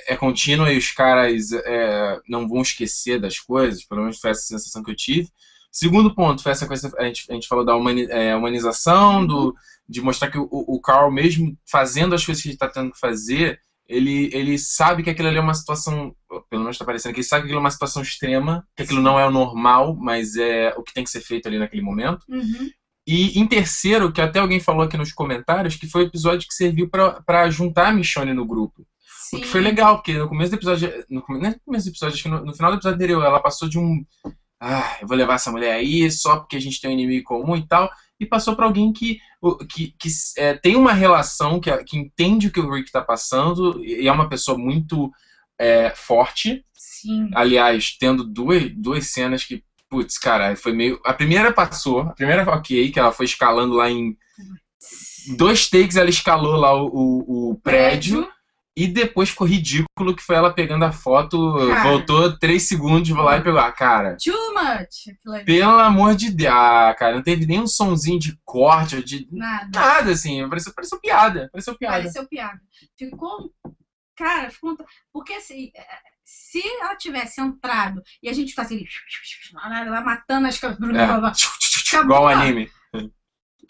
é 0.08 0.16
contínua 0.16 0.72
e 0.72 0.78
os 0.78 0.92
caras 0.92 1.52
é, 1.52 2.20
não 2.28 2.48
vão 2.48 2.62
esquecer 2.62 3.20
das 3.20 3.40
coisas, 3.40 3.86
pelo 3.86 4.02
menos 4.02 4.20
foi 4.20 4.32
essa 4.32 4.42
sensação 4.42 4.84
que 4.84 4.92
eu 4.92 4.96
tive. 4.96 5.30
Segundo 5.72 6.14
ponto 6.14 6.44
foi 6.44 6.52
essa 6.52 6.68
coisa, 6.68 6.92
a 6.98 7.06
gente, 7.06 7.26
a 7.30 7.34
gente 7.34 7.48
falou 7.48 7.64
da 7.64 7.76
humani, 7.76 8.06
é, 8.10 8.36
humanização, 8.36 9.26
do, 9.26 9.56
de 9.88 10.02
mostrar 10.02 10.30
que 10.30 10.38
o, 10.38 10.48
o 10.50 10.82
Carl, 10.82 11.12
mesmo 11.12 11.58
fazendo 11.70 12.14
as 12.14 12.26
coisas 12.26 12.42
que 12.42 12.50
ele 12.50 12.56
está 12.56 12.68
tendo 12.68 12.92
que 12.92 13.00
fazer, 13.00 13.60
ele, 13.92 14.30
ele 14.34 14.58
sabe 14.58 15.04
que 15.04 15.10
aquilo 15.10 15.28
ali 15.28 15.38
é 15.38 15.42
uma 15.42 15.54
situação, 15.54 16.16
pelo 16.50 16.62
menos 16.62 16.76
está 16.76 16.86
parecendo 16.86 17.14
que 17.14 17.20
ele 17.20 17.28
sabe 17.28 17.42
que 17.42 17.48
aquilo 17.48 17.60
é 17.60 17.62
uma 17.64 17.72
situação 17.72 18.02
extrema, 18.02 18.66
que 18.76 18.84
aquilo 18.84 19.02
não 19.02 19.20
é 19.20 19.28
o 19.28 19.32
normal, 19.32 19.96
mas 19.96 20.38
é 20.38 20.74
o 20.78 20.84
que 20.84 20.94
tem 20.94 21.04
que 21.04 21.10
ser 21.10 21.20
feito 21.22 21.48
ali 21.48 21.60
naquele 21.60 21.82
momento. 21.82 22.26
Uhum. 22.30 22.70
E 23.06 23.38
em 23.38 23.46
terceiro, 23.46 24.12
que 24.12 24.22
até 24.22 24.40
alguém 24.40 24.60
falou 24.60 24.84
aqui 24.84 24.96
nos 24.96 25.12
comentários, 25.12 25.76
que 25.76 25.88
foi 25.88 26.04
o 26.04 26.08
episódio 26.08 26.48
que 26.48 26.54
serviu 26.54 26.90
para 26.90 27.50
juntar 27.50 27.90
a 27.90 27.94
Michonne 27.94 28.34
no 28.34 28.46
grupo. 28.46 28.86
Sim. 29.30 29.38
O 29.38 29.42
que 29.42 29.48
foi 29.48 29.62
legal, 29.62 29.98
porque 29.98 30.14
no 30.14 30.30
começo 30.30 30.52
do 30.52 30.56
episódio. 30.56 31.06
No, 31.10 31.24
não 31.28 31.46
é 31.46 31.50
no 31.50 31.60
começo 31.66 31.86
do 31.86 31.92
episódio, 31.92 32.14
acho 32.14 32.24
que 32.24 32.30
no, 32.30 32.46
no 32.46 32.54
final 32.54 32.72
do 32.72 32.78
episódio 32.78 32.96
anterior, 32.96 33.24
ela 33.26 33.42
passou 33.42 33.68
de 33.68 33.78
um. 33.78 34.06
Ah, 34.62 34.98
eu 35.02 35.08
vou 35.08 35.18
levar 35.18 35.36
essa 35.36 35.52
mulher 35.52 35.74
aí 35.74 36.10
só 36.12 36.38
porque 36.38 36.56
a 36.56 36.62
gente 36.62 36.80
tem 36.80 36.92
um 36.92 36.94
inimigo 36.94 37.26
comum 37.26 37.58
e 37.58 37.68
tal 37.68 37.90
e 38.22 38.26
passou 38.28 38.56
para 38.56 38.68
alguém 38.68 38.94
que, 38.94 39.20
que, 39.68 39.96
que 39.98 40.10
é, 40.38 40.54
tem 40.54 40.76
uma 40.76 40.94
relação, 40.94 41.60
que, 41.60 41.76
que 41.86 41.98
entende 41.98 42.48
o 42.48 42.52
que 42.52 42.60
o 42.60 42.72
Rick 42.72 42.86
está 42.86 43.02
passando, 43.02 43.84
e 43.84 44.08
é 44.08 44.12
uma 44.12 44.30
pessoa 44.30 44.56
muito 44.56 45.12
é, 45.60 45.90
forte. 45.90 46.64
Sim. 46.72 47.32
Aliás, 47.34 47.98
tendo 48.00 48.24
duas, 48.24 48.72
duas 48.76 49.08
cenas 49.08 49.44
que, 49.44 49.64
putz, 49.90 50.20
cara, 50.20 50.56
foi 50.56 50.72
meio. 50.72 51.02
A 51.04 51.14
primeira 51.14 51.52
passou, 51.52 52.02
a 52.02 52.14
primeira 52.14 52.48
ok, 52.48 52.92
que 52.92 53.00
ela 53.00 53.12
foi 53.12 53.26
escalando 53.26 53.74
lá 53.74 53.90
em. 53.90 54.16
Dois 55.36 55.68
takes 55.68 55.96
ela 55.96 56.10
escalou 56.10 56.56
lá 56.58 56.76
o, 56.76 56.86
o, 56.94 57.52
o 57.52 57.56
prédio. 57.56 58.22
prédio 58.22 58.41
e 58.76 58.88
depois 58.88 59.30
ficou 59.30 59.46
ridículo 59.46 60.16
que 60.16 60.24
foi 60.24 60.36
ela 60.36 60.54
pegando 60.54 60.86
a 60.86 60.92
foto, 60.92 61.56
cara. 61.68 61.84
voltou 61.84 62.38
três 62.38 62.68
segundos, 62.68 63.10
vou 63.10 63.24
lá 63.24 63.38
e 63.38 63.44
pegou. 63.44 63.60
Ah, 63.60 63.72
cara. 63.72 64.16
Too 64.24 64.54
much. 64.54 65.44
Pelo 65.46 65.80
amor 65.80 66.16
de 66.16 66.32
Deus. 66.32 66.54
Ah, 66.54 66.96
cara, 66.98 67.16
não 67.16 67.24
teve 67.24 67.46
nenhum 67.46 67.68
sonzinho 67.68 68.18
de 68.18 68.40
corte, 68.46 69.04
de. 69.04 69.28
Nada. 69.32 69.70
Nada, 69.78 70.12
assim. 70.12 70.48
Pareceu, 70.48 70.74
pareceu 70.74 71.00
piada. 71.00 71.50
Pareceu 71.52 71.78
piada. 71.78 71.98
Pareceu 71.98 72.28
piada. 72.28 72.62
Ficou. 72.98 73.54
Cara, 74.16 74.50
ficou. 74.50 74.78
Porque 75.12 75.34
assim. 75.34 75.72
Se 76.24 76.62
ela 76.80 76.96
tivesse 76.96 77.42
entrado 77.42 78.02
e 78.24 78.30
a 78.30 78.34
gente 78.34 78.52
ficasse 78.52 78.74
ali, 78.74 78.88
lá 79.90 80.02
matando 80.02 80.48
as 80.48 80.58
coisas. 80.58 80.80
É. 80.80 81.98
Igual 82.00 82.24
o 82.24 82.28
anime 82.28 82.72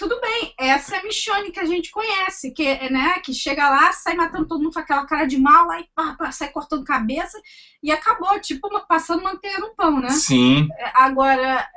tudo 0.01 0.19
bem, 0.19 0.51
essa 0.57 0.95
é 0.95 0.99
a 0.99 1.03
Michonne 1.03 1.51
que 1.51 1.59
a 1.59 1.65
gente 1.65 1.91
conhece, 1.91 2.49
que, 2.51 2.89
né, 2.89 3.19
que 3.19 3.35
chega 3.35 3.69
lá, 3.69 3.93
sai 3.93 4.15
matando 4.15 4.47
todo 4.47 4.59
mundo 4.59 4.73
com 4.73 4.79
aquela 4.79 5.05
cara 5.05 5.27
de 5.27 5.37
mal, 5.37 5.69
aí 5.69 5.85
pá, 5.93 6.15
pá, 6.17 6.31
sai 6.31 6.49
cortando 6.49 6.83
cabeça 6.83 7.39
e 7.83 7.91
acabou, 7.91 8.39
tipo, 8.41 8.67
passando 8.87 9.21
manteiga 9.21 9.59
no 9.59 9.75
pão, 9.75 9.99
né? 9.99 10.09
Sim. 10.09 10.67
É, 10.75 10.91
agora, 10.95 11.69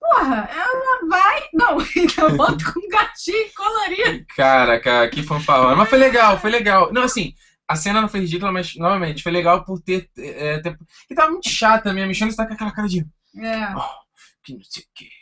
porra, 0.00 0.50
ela 0.52 1.08
vai. 1.08 1.48
Não, 1.54 1.78
então 1.94 2.36
bota 2.36 2.72
com 2.72 2.80
um 2.84 2.88
gatinho 2.88 3.48
colorido. 3.54 4.26
Cara, 4.34 4.80
cara, 4.80 5.08
que 5.08 5.22
fanfarrão. 5.22 5.76
Mas 5.76 5.88
foi 5.88 5.98
legal, 5.98 6.36
foi 6.40 6.50
legal. 6.50 6.92
Não, 6.92 7.02
assim. 7.02 7.32
A 7.68 7.76
cena 7.76 8.00
não 8.00 8.08
foi 8.08 8.20
ridícula, 8.20 8.50
mas, 8.50 8.74
novamente, 8.76 9.22
foi 9.22 9.30
legal 9.30 9.62
por 9.62 9.78
ter. 9.80 10.08
É, 10.16 10.58
ter... 10.58 10.76
E 11.08 11.14
tava 11.14 11.30
muito 11.30 11.50
chata 11.50 11.84
também. 11.84 12.02
A 12.02 12.06
Michonne 12.06 12.30
está 12.30 12.46
com 12.46 12.54
aquela 12.54 12.72
cara 12.72 12.88
de. 12.88 13.06
É. 13.36 13.74
Oh, 13.76 14.42
que 14.42 14.54
não 14.54 14.64
sei 14.64 14.82
o 14.82 14.86
quê 14.94 15.17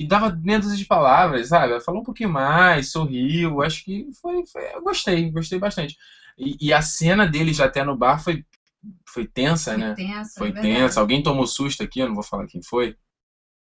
e 0.00 0.06
dava 0.06 0.34
menos 0.42 0.78
de 0.78 0.86
palavras, 0.86 1.48
sabe? 1.48 1.78
falou 1.82 2.00
um 2.00 2.04
pouquinho 2.04 2.30
mais, 2.30 2.90
sorriu, 2.90 3.60
acho 3.60 3.84
que 3.84 4.08
foi, 4.18 4.46
foi 4.46 4.74
eu 4.74 4.82
gostei, 4.82 5.30
gostei 5.30 5.58
bastante. 5.58 5.94
E, 6.38 6.56
e, 6.58 6.72
a 6.72 6.80
cena 6.80 7.26
dele 7.26 7.52
já 7.52 7.66
até 7.66 7.84
no 7.84 7.94
bar 7.94 8.18
foi, 8.18 8.42
foi 9.06 9.26
tensa, 9.26 9.72
foi 9.72 9.80
né? 9.80 9.94
Tensa, 9.94 10.38
foi 10.38 10.48
é 10.48 10.52
tensa. 10.52 11.00
Alguém 11.00 11.22
tomou 11.22 11.46
susto 11.46 11.82
aqui, 11.82 12.00
eu 12.00 12.08
não 12.08 12.14
vou 12.14 12.24
falar 12.24 12.46
quem 12.46 12.62
foi. 12.62 12.96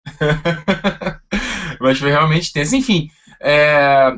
Mas 1.80 1.98
foi 1.98 2.10
realmente 2.10 2.52
tensa. 2.52 2.76
Enfim, 2.76 3.08
é... 3.40 4.16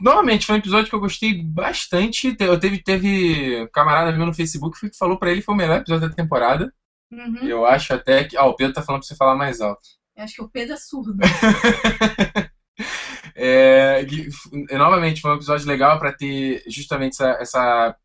novamente, 0.00 0.46
foi 0.46 0.54
um 0.54 0.60
episódio 0.60 0.88
que 0.88 0.94
eu 0.94 1.00
gostei 1.00 1.42
bastante. 1.42 2.36
Eu 2.38 2.60
teve, 2.60 2.80
teve 2.80 3.64
um 3.64 3.68
camarada 3.72 4.16
meu 4.16 4.26
no 4.26 4.34
Facebook 4.34 4.78
que 4.78 4.96
falou 4.96 5.18
para 5.18 5.32
ele 5.32 5.40
que 5.40 5.46
foi 5.46 5.56
o 5.56 5.58
melhor 5.58 5.80
episódio 5.80 6.08
da 6.08 6.14
temporada. 6.14 6.72
Uhum. 7.10 7.38
Eu 7.42 7.66
acho 7.66 7.92
até 7.92 8.22
que. 8.22 8.38
Ó, 8.38 8.46
oh, 8.46 8.50
o 8.50 8.54
Pedro 8.54 8.74
tá 8.74 8.82
falando 8.82 9.00
pra 9.00 9.08
você 9.08 9.16
falar 9.16 9.34
mais 9.34 9.60
alto. 9.60 9.97
Eu 10.18 10.24
acho 10.24 10.34
que 10.34 10.42
o 10.42 10.48
Pedro 10.48 10.74
é 10.74 10.76
surdo. 10.76 11.16
é, 13.36 14.04
novamente, 14.76 15.20
foi 15.20 15.30
um 15.30 15.36
episódio 15.36 15.68
legal 15.68 15.96
para 16.00 16.12
ter 16.12 16.64
justamente 16.66 17.12
essa, 17.12 17.30
essa, 17.40 17.96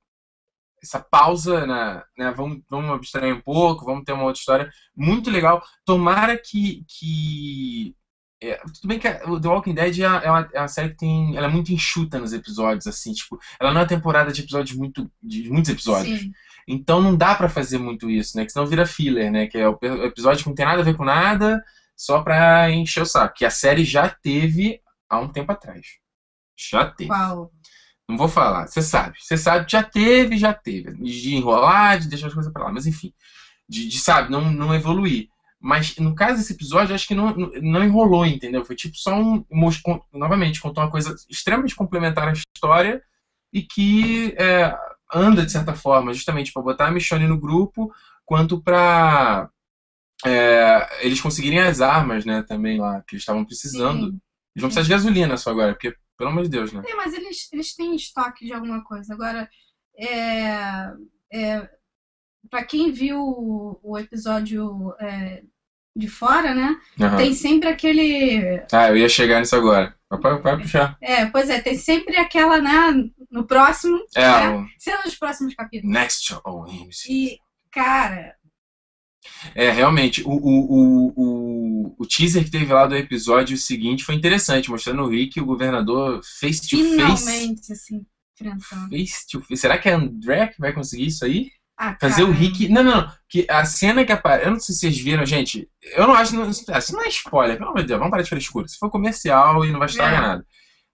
essa 0.82 1.00
pausa, 1.00 1.66
na, 1.66 2.06
né? 2.16 2.32
Vamos, 2.32 2.62
vamos 2.70 2.92
abstrair 2.92 3.36
um 3.36 3.42
pouco, 3.42 3.84
vamos 3.84 4.04
ter 4.04 4.14
uma 4.14 4.26
outra 4.26 4.40
história. 4.40 4.72
Muito 4.96 5.32
legal. 5.32 5.64
Tomara 5.84 6.38
que, 6.38 6.86
que 6.88 7.96
é, 8.40 8.58
tudo 8.58 8.88
bem 8.88 9.00
que 9.00 9.08
o 9.26 9.42
The 9.42 9.48
Walking 9.48 9.74
Dead 9.74 10.00
é, 10.00 10.04
é 10.04 10.30
uma, 10.30 10.50
é 10.54 10.60
uma 10.60 10.68
série 10.68 10.90
que 10.90 10.98
tem. 10.98 11.36
Ela 11.36 11.48
é 11.48 11.50
muito 11.50 11.74
enxuta 11.74 12.20
nos 12.20 12.32
episódios, 12.32 12.86
assim, 12.86 13.12
tipo, 13.12 13.40
ela 13.60 13.72
não 13.72 13.80
é 13.80 13.84
uma 13.84 13.90
temporada 13.90 14.32
de 14.32 14.42
episódios 14.42 14.78
muito. 14.78 15.12
de 15.20 15.50
muitos 15.50 15.72
episódios. 15.72 16.20
Sim. 16.20 16.32
Então 16.68 17.02
não 17.02 17.16
dá 17.16 17.34
pra 17.34 17.50
fazer 17.50 17.80
muito 17.80 18.08
isso, 18.08 18.38
né? 18.38 18.46
Que 18.46 18.52
senão 18.52 18.68
vira 18.68 18.86
filler, 18.86 19.32
né? 19.32 19.48
Que 19.48 19.58
é 19.58 19.68
o 19.68 19.78
episódio 20.04 20.44
que 20.44 20.50
não 20.50 20.56
tem 20.56 20.66
nada 20.66 20.82
a 20.82 20.86
ver 20.86 20.96
com 20.96 21.04
nada, 21.04 21.60
só 22.04 22.22
pra 22.22 22.70
encher 22.70 23.02
o 23.04 23.06
saco. 23.06 23.34
Que 23.36 23.46
a 23.46 23.50
série 23.50 23.86
já 23.86 24.10
teve 24.10 24.82
há 25.10 25.20
um 25.20 25.30
tempo 25.30 25.54
atrás. 25.54 25.86
Já 26.58 26.86
teve. 26.90 27.10
Qual? 27.10 27.50
Não 28.10 28.18
vou 28.18 28.28
falar, 28.28 28.68
você 28.68 28.82
sabe. 28.82 29.18
Você 29.22 29.38
sabe, 29.38 29.66
já 29.70 29.82
teve, 29.82 30.38
já 30.38 30.54
teve. 30.54 30.92
De 31.02 31.36
enrolar, 31.36 32.00
de 32.00 32.10
deixar 32.10 32.28
as 32.28 32.34
coisas 32.34 32.52
pra 32.52 32.66
lá. 32.66 32.72
Mas 32.74 32.86
enfim, 32.86 33.14
de, 33.70 33.88
de, 33.88 34.00
sabe, 34.00 34.30
não, 34.30 34.52
não 34.52 34.76
evoluir. 34.76 35.30
Mas 35.62 35.96
no 35.96 36.14
caso 36.14 36.40
desse 36.40 36.52
episódio, 36.52 36.94
acho 36.94 37.08
que 37.08 37.16
não, 37.16 37.34
não- 37.34 37.84
enrolou, 37.86 38.26
entendeu? 38.26 38.66
Foi 38.66 38.76
tipo 38.76 38.98
só 38.98 39.16
um. 39.16 39.46
Novamente, 40.12 40.60
contou 40.60 40.84
uma 40.84 40.92
coisa 40.92 41.16
extremamente 41.30 41.74
complementar 41.74 42.28
à 42.28 42.34
história 42.34 43.02
e 43.54 43.62
que 43.62 44.36
é, 44.38 44.76
anda 45.14 45.46
de 45.46 45.52
certa 45.54 45.74
forma, 45.74 46.14
justamente 46.14 46.52
para 46.52 46.62
botar 46.62 46.88
a 46.88 46.92
Michonne 46.92 47.28
no 47.28 47.40
grupo, 47.40 47.94
quanto 48.26 48.62
pra 48.62 49.50
é, 50.26 51.06
eles 51.06 51.20
conseguirem 51.22 51.60
as 51.60 51.82
armas, 51.82 52.26
né, 52.26 52.44
também 52.48 52.80
lá, 52.80 53.02
que 53.08 53.16
eles 53.16 53.22
estavam 53.24 53.46
precisando. 53.46 54.08
Sim. 54.12 54.20
Eles 54.56 54.62
vão 54.62 54.70
precisar 54.70 54.84
de 54.84 54.90
gasolina 54.90 55.38
só 55.38 55.50
agora, 55.52 55.74
porque, 55.74 55.96
pelo 56.18 56.30
amor 56.30 56.44
de 56.44 56.50
Deus, 56.50 56.72
né? 56.72 56.84
É, 56.88 56.96
mas 56.96 57.14
eles, 57.14 57.50
eles 57.52 57.76
têm 57.76 57.96
estoque 57.96 58.46
de 58.46 58.54
alguma 58.54 58.84
coisa. 58.84 59.14
Agora, 59.14 59.50
é, 59.98 60.92
é, 61.32 61.70
para 62.50 62.64
quem 62.64 62.92
viu 62.92 63.20
o, 63.20 63.80
o 63.82 63.98
episódio 63.98 64.94
é, 65.00 65.44
de 65.96 66.08
fora, 66.08 66.54
né? 66.54 66.76
Aham. 67.00 67.18
Tem 67.18 67.34
sempre 67.34 67.70
aquele. 67.70 68.64
Ah, 68.72 68.90
eu 68.90 68.98
ia 68.98 69.10
chegar 69.10 69.40
nisso 69.40 69.56
agora. 69.56 69.96
Vai, 70.10 70.42
vai 70.42 70.58
puxar. 70.62 70.96
É, 71.02 71.26
pois 71.26 71.50
é, 71.50 71.60
tem 71.62 71.76
sempre 71.76 72.18
aquela, 72.18 72.60
né? 72.62 73.10
No 73.32 73.46
próximo, 73.48 73.98
É, 74.16 74.22
É. 74.24 74.50
o 74.50 74.66
sendo 74.78 75.04
nos 75.06 75.16
próximos 75.16 75.56
capítulos. 75.56 75.92
Next 75.94 76.36
on 76.46 76.68
MC. 76.68 77.12
E, 77.12 77.38
cara, 77.72 78.36
É, 79.56 79.70
realmente, 79.72 80.22
o, 80.24 80.32
o, 80.32 81.14
o, 81.16 81.96
o, 82.00 82.06
teaser 82.08 82.44
que 82.44 82.52
teve 82.52 82.72
lá 82.74 82.86
do 82.88 82.96
episódio 82.96 83.58
seguinte 83.58 84.04
foi 84.04 84.16
interessante, 84.16 84.70
mostrando 84.70 85.04
o 85.04 85.10
Rick, 85.10 85.40
o 85.40 85.46
governador 85.46 86.22
face 86.40 86.62
to 86.68 86.78
face. 86.78 86.90
finalmente, 86.92 87.72
assim, 87.74 88.06
enfrentando. 88.36 88.90
Face 88.90 89.28
to 89.32 89.42
face. 89.42 89.58
Será 89.62 89.78
que 89.78 89.90
é 89.90 89.94
a 89.94 89.98
André 89.98 90.48
que 90.48 90.60
vai 90.60 90.74
conseguir 90.74 91.08
isso 91.08 91.24
aí? 91.26 91.50
Ah, 91.78 91.98
Fazer 92.00 92.24
o 92.24 92.32
Rick. 92.32 92.70
Não, 92.70 92.84
não, 92.84 93.02
não. 93.02 93.12
Que 93.28 93.48
a 93.50 93.66
cena 93.66 94.06
que 94.06 94.12
aparece. 94.12 94.46
Eu 94.46 94.52
não 94.52 94.60
sei 94.60 94.74
se 94.76 94.82
vocês 94.82 94.98
viram, 95.00 95.26
gente. 95.26 95.68
Eu 95.96 96.08
não 96.08 96.14
acho. 96.14 96.36
Não, 96.36 96.44
assim, 96.44 96.94
não 96.94 97.04
é 97.04 97.08
spoiler, 97.08 97.58
pelo 97.58 97.70
amor 97.72 97.82
de 97.82 97.88
Deus, 97.88 97.98
vamos 98.00 98.12
parar 98.12 98.22
de 98.24 98.30
frescura. 98.30 98.68
Se 98.68 98.78
for 98.78 98.92
comercial 98.92 99.66
e 99.66 99.72
não 99.72 99.80
vai 99.80 99.88
estragar 99.88 100.20
É. 100.24 100.28
nada. 100.28 100.46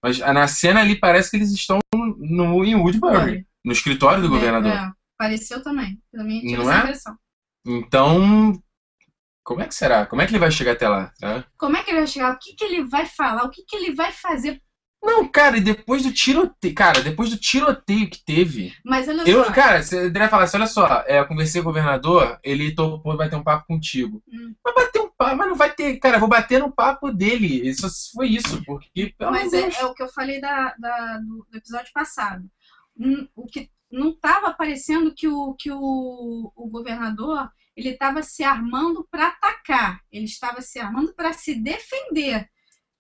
Mas 0.02 0.22
ah, 0.22 0.34
na 0.34 0.48
cena 0.48 0.80
ali 0.80 0.96
parece 0.98 1.30
que 1.30 1.36
eles 1.38 1.52
estão 1.52 1.80
no, 1.94 2.64
em 2.64 2.76
Woodbury, 2.76 3.46
no 3.66 3.74
escritório 3.74 4.22
do 4.22 4.28
É, 4.28 4.30
governador. 4.30 4.72
é, 4.72 4.90
pareceu 5.18 5.62
também. 5.62 6.00
Também 6.14 6.40
tive 6.40 6.56
Não 6.56 6.62
essa 6.64 6.74
é? 6.74 6.80
impressão. 6.84 7.18
Então. 7.66 8.54
Como 9.44 9.62
é 9.62 9.68
que 9.68 9.74
será? 9.74 10.06
Como 10.06 10.22
é 10.22 10.26
que 10.28 10.32
ele 10.32 10.40
vai 10.40 10.52
chegar 10.52 10.74
até 10.74 10.88
lá? 10.88 11.12
Será? 11.16 11.44
Como 11.58 11.76
é 11.76 11.84
que 11.84 11.90
ele 11.90 12.00
vai 12.00 12.08
chegar? 12.08 12.34
O 12.34 12.38
que, 12.40 12.54
que 12.56 12.64
ele 12.64 12.84
vai 12.86 13.06
falar? 13.06 13.44
O 13.46 13.50
que, 13.50 13.64
que 13.64 13.76
ele 13.76 13.96
vai 13.96 14.12
fazer? 14.12 14.62
Não, 15.02 15.26
cara, 15.28 15.58
e 15.58 15.62
depois 15.62 16.04
do 16.04 16.12
tiroteio. 16.12 16.76
Cara, 16.76 17.02
depois 17.02 17.30
do 17.30 17.38
tiroteio 17.38 18.10
que 18.10 18.24
teve. 18.24 18.74
Mas 18.86 19.08
olha 19.08 19.24
Eu, 19.28 19.46
só. 19.46 19.52
cara, 19.52 19.82
você 19.82 20.02
deveria 20.04 20.28
falar 20.30 20.44
assim: 20.44 20.58
olha 20.58 20.68
só, 20.68 21.04
é, 21.08 21.20
eu 21.20 21.26
conversei 21.28 21.62
com 21.62 21.70
o 21.70 21.72
governador, 21.72 22.38
ele 22.44 22.76
topou, 22.76 23.16
vai 23.16 23.30
ter 23.30 23.38
um 23.38 23.44
papo 23.44 23.66
contigo. 23.66 24.22
Hum. 24.28 24.54
Mas 24.64 24.76
bater 24.76 25.00
um 25.02 25.10
papo, 25.18 25.36
mas 25.38 25.48
não 25.48 25.56
vai 25.56 25.74
ter. 25.74 25.98
Cara, 26.00 26.18
eu 26.18 26.20
vou 26.20 26.28
bater 26.30 26.60
no 26.60 26.72
papo 26.72 27.12
dele. 27.12 27.68
Isso 27.68 27.88
foi 28.14 28.28
isso, 28.28 28.62
porque. 28.66 29.16
Mas 29.20 29.54
é, 29.54 29.70
é 29.80 29.86
o 29.86 29.94
que 29.94 30.04
eu 30.04 30.10
falei 30.10 30.40
da, 30.42 30.76
da- 30.78 31.18
do, 31.20 31.48
do 31.50 31.58
episódio 31.58 31.92
passado. 31.94 32.44
Hum, 33.00 33.26
O 33.36 33.48
que 33.48 33.70
não 33.92 34.10
estava 34.10 34.52
parecendo 34.54 35.14
que 35.14 35.28
o, 35.28 35.54
que 35.54 35.72
o, 35.72 36.52
o 36.56 36.68
governador 36.70 37.50
ele 37.76 37.90
estava 37.90 38.22
se 38.22 38.44
armando 38.44 39.08
para 39.10 39.28
atacar. 39.28 40.00
Ele 40.12 40.26
estava 40.26 40.62
se 40.62 40.80
armando 40.80 41.14
para 41.14 41.32
se 41.34 41.56
defender. 41.56 42.46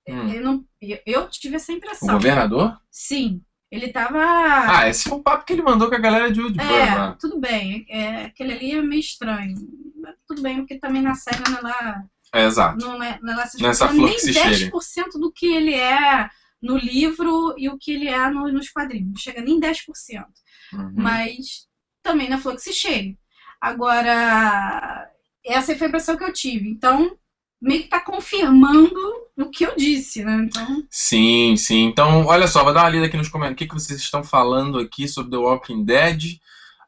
Hum. 0.08 0.30
Ele 0.30 0.39
não, 0.39 0.65
eu, 1.06 1.28
tive 1.30 1.56
essa 1.58 1.71
O 1.71 1.75
impressão. 1.75 2.13
governador? 2.13 2.78
Sim. 2.89 3.41
Ele 3.69 3.86
estava. 3.88 4.17
Ah, 4.19 4.88
esse 4.88 5.08
foi 5.08 5.17
o 5.17 5.21
papo 5.21 5.45
que 5.45 5.54
ele 5.54 5.62
mandou 5.62 5.89
com 5.89 5.95
a 5.95 5.99
galera 5.99 6.32
de 6.32 6.41
Woodbury 6.41 6.65
é, 6.73 6.95
lá. 6.95 7.17
tudo 7.19 7.39
bem. 7.39 7.86
É, 7.89 8.23
aquele 8.23 8.54
ali 8.54 8.71
é 8.71 8.82
meio 8.82 8.99
estranho. 8.99 9.56
Mas 10.02 10.15
tudo 10.28 10.41
bem, 10.41 10.58
porque 10.58 10.80
também 10.80 11.02
na 11.04 11.13
série 11.13 11.43
não 11.47 11.58
é 11.58 11.62
lá 11.62 12.04
É, 12.34 12.45
exato. 12.45 12.78
não 12.84 13.04
é, 13.04 13.19
é 13.21 13.32
essas 13.41 13.62
Não 13.62 13.67
é 13.67 13.71
essa 13.71 13.88
coisas, 13.88 13.95
flor 13.95 14.06
nem 14.10 14.15
que 14.15 14.21
se 14.21 14.34
cheire. 14.34 14.71
10% 14.71 15.19
do 15.19 15.32
que 15.32 15.45
ele 15.45 15.73
é 15.75 16.28
no 16.62 16.78
livro 16.78 17.54
e 17.58 17.69
o 17.69 17.78
que 17.78 17.91
ele 17.91 18.08
é 18.08 18.28
no- 18.30 18.52
nos 18.52 18.69
quadrinhos. 18.69 19.10
Não 19.10 19.17
chega 19.17 19.41
nem 19.41 19.60
10%. 19.60 20.25
Uhum. 20.74 20.94
Mas 20.96 21.68
também 22.04 22.30
na 22.30 22.38
flor 22.38 22.56
que 22.56 22.62
se 22.62 22.74
cheire. 22.74 23.18
Agora, 23.62 25.10
essa 25.46 25.76
foi 25.76 25.88
a 25.88 25.90
impressão 25.90 26.18
que 26.18 26.24
eu 26.24 26.34
tive. 26.34 26.70
Então, 26.70 27.18
meio 27.62 27.84
que 27.84 27.90
tá 27.90 28.00
confirmando 28.00 29.00
o 29.38 29.50
que 29.50 29.66
eu 29.66 29.76
disse, 29.76 30.24
né? 30.24 30.36
Então, 30.44 30.84
Sim, 30.90 31.56
sim. 31.56 31.86
Então, 31.86 32.26
olha 32.26 32.48
só, 32.48 32.64
vou 32.64 32.74
dar 32.74 32.84
uma 32.84 32.90
lida 32.90 33.06
aqui 33.06 33.18
nos 33.18 33.30
comentários. 33.30 33.56
O 33.56 33.58
que, 33.58 33.68
que 33.68 33.74
vocês 33.74 34.00
estão 34.00 34.24
falando 34.24 34.80
aqui 34.80 35.08
sobre 35.08 35.32
The 35.32 35.38
Walking 35.38 35.84
Dead? 35.84 36.40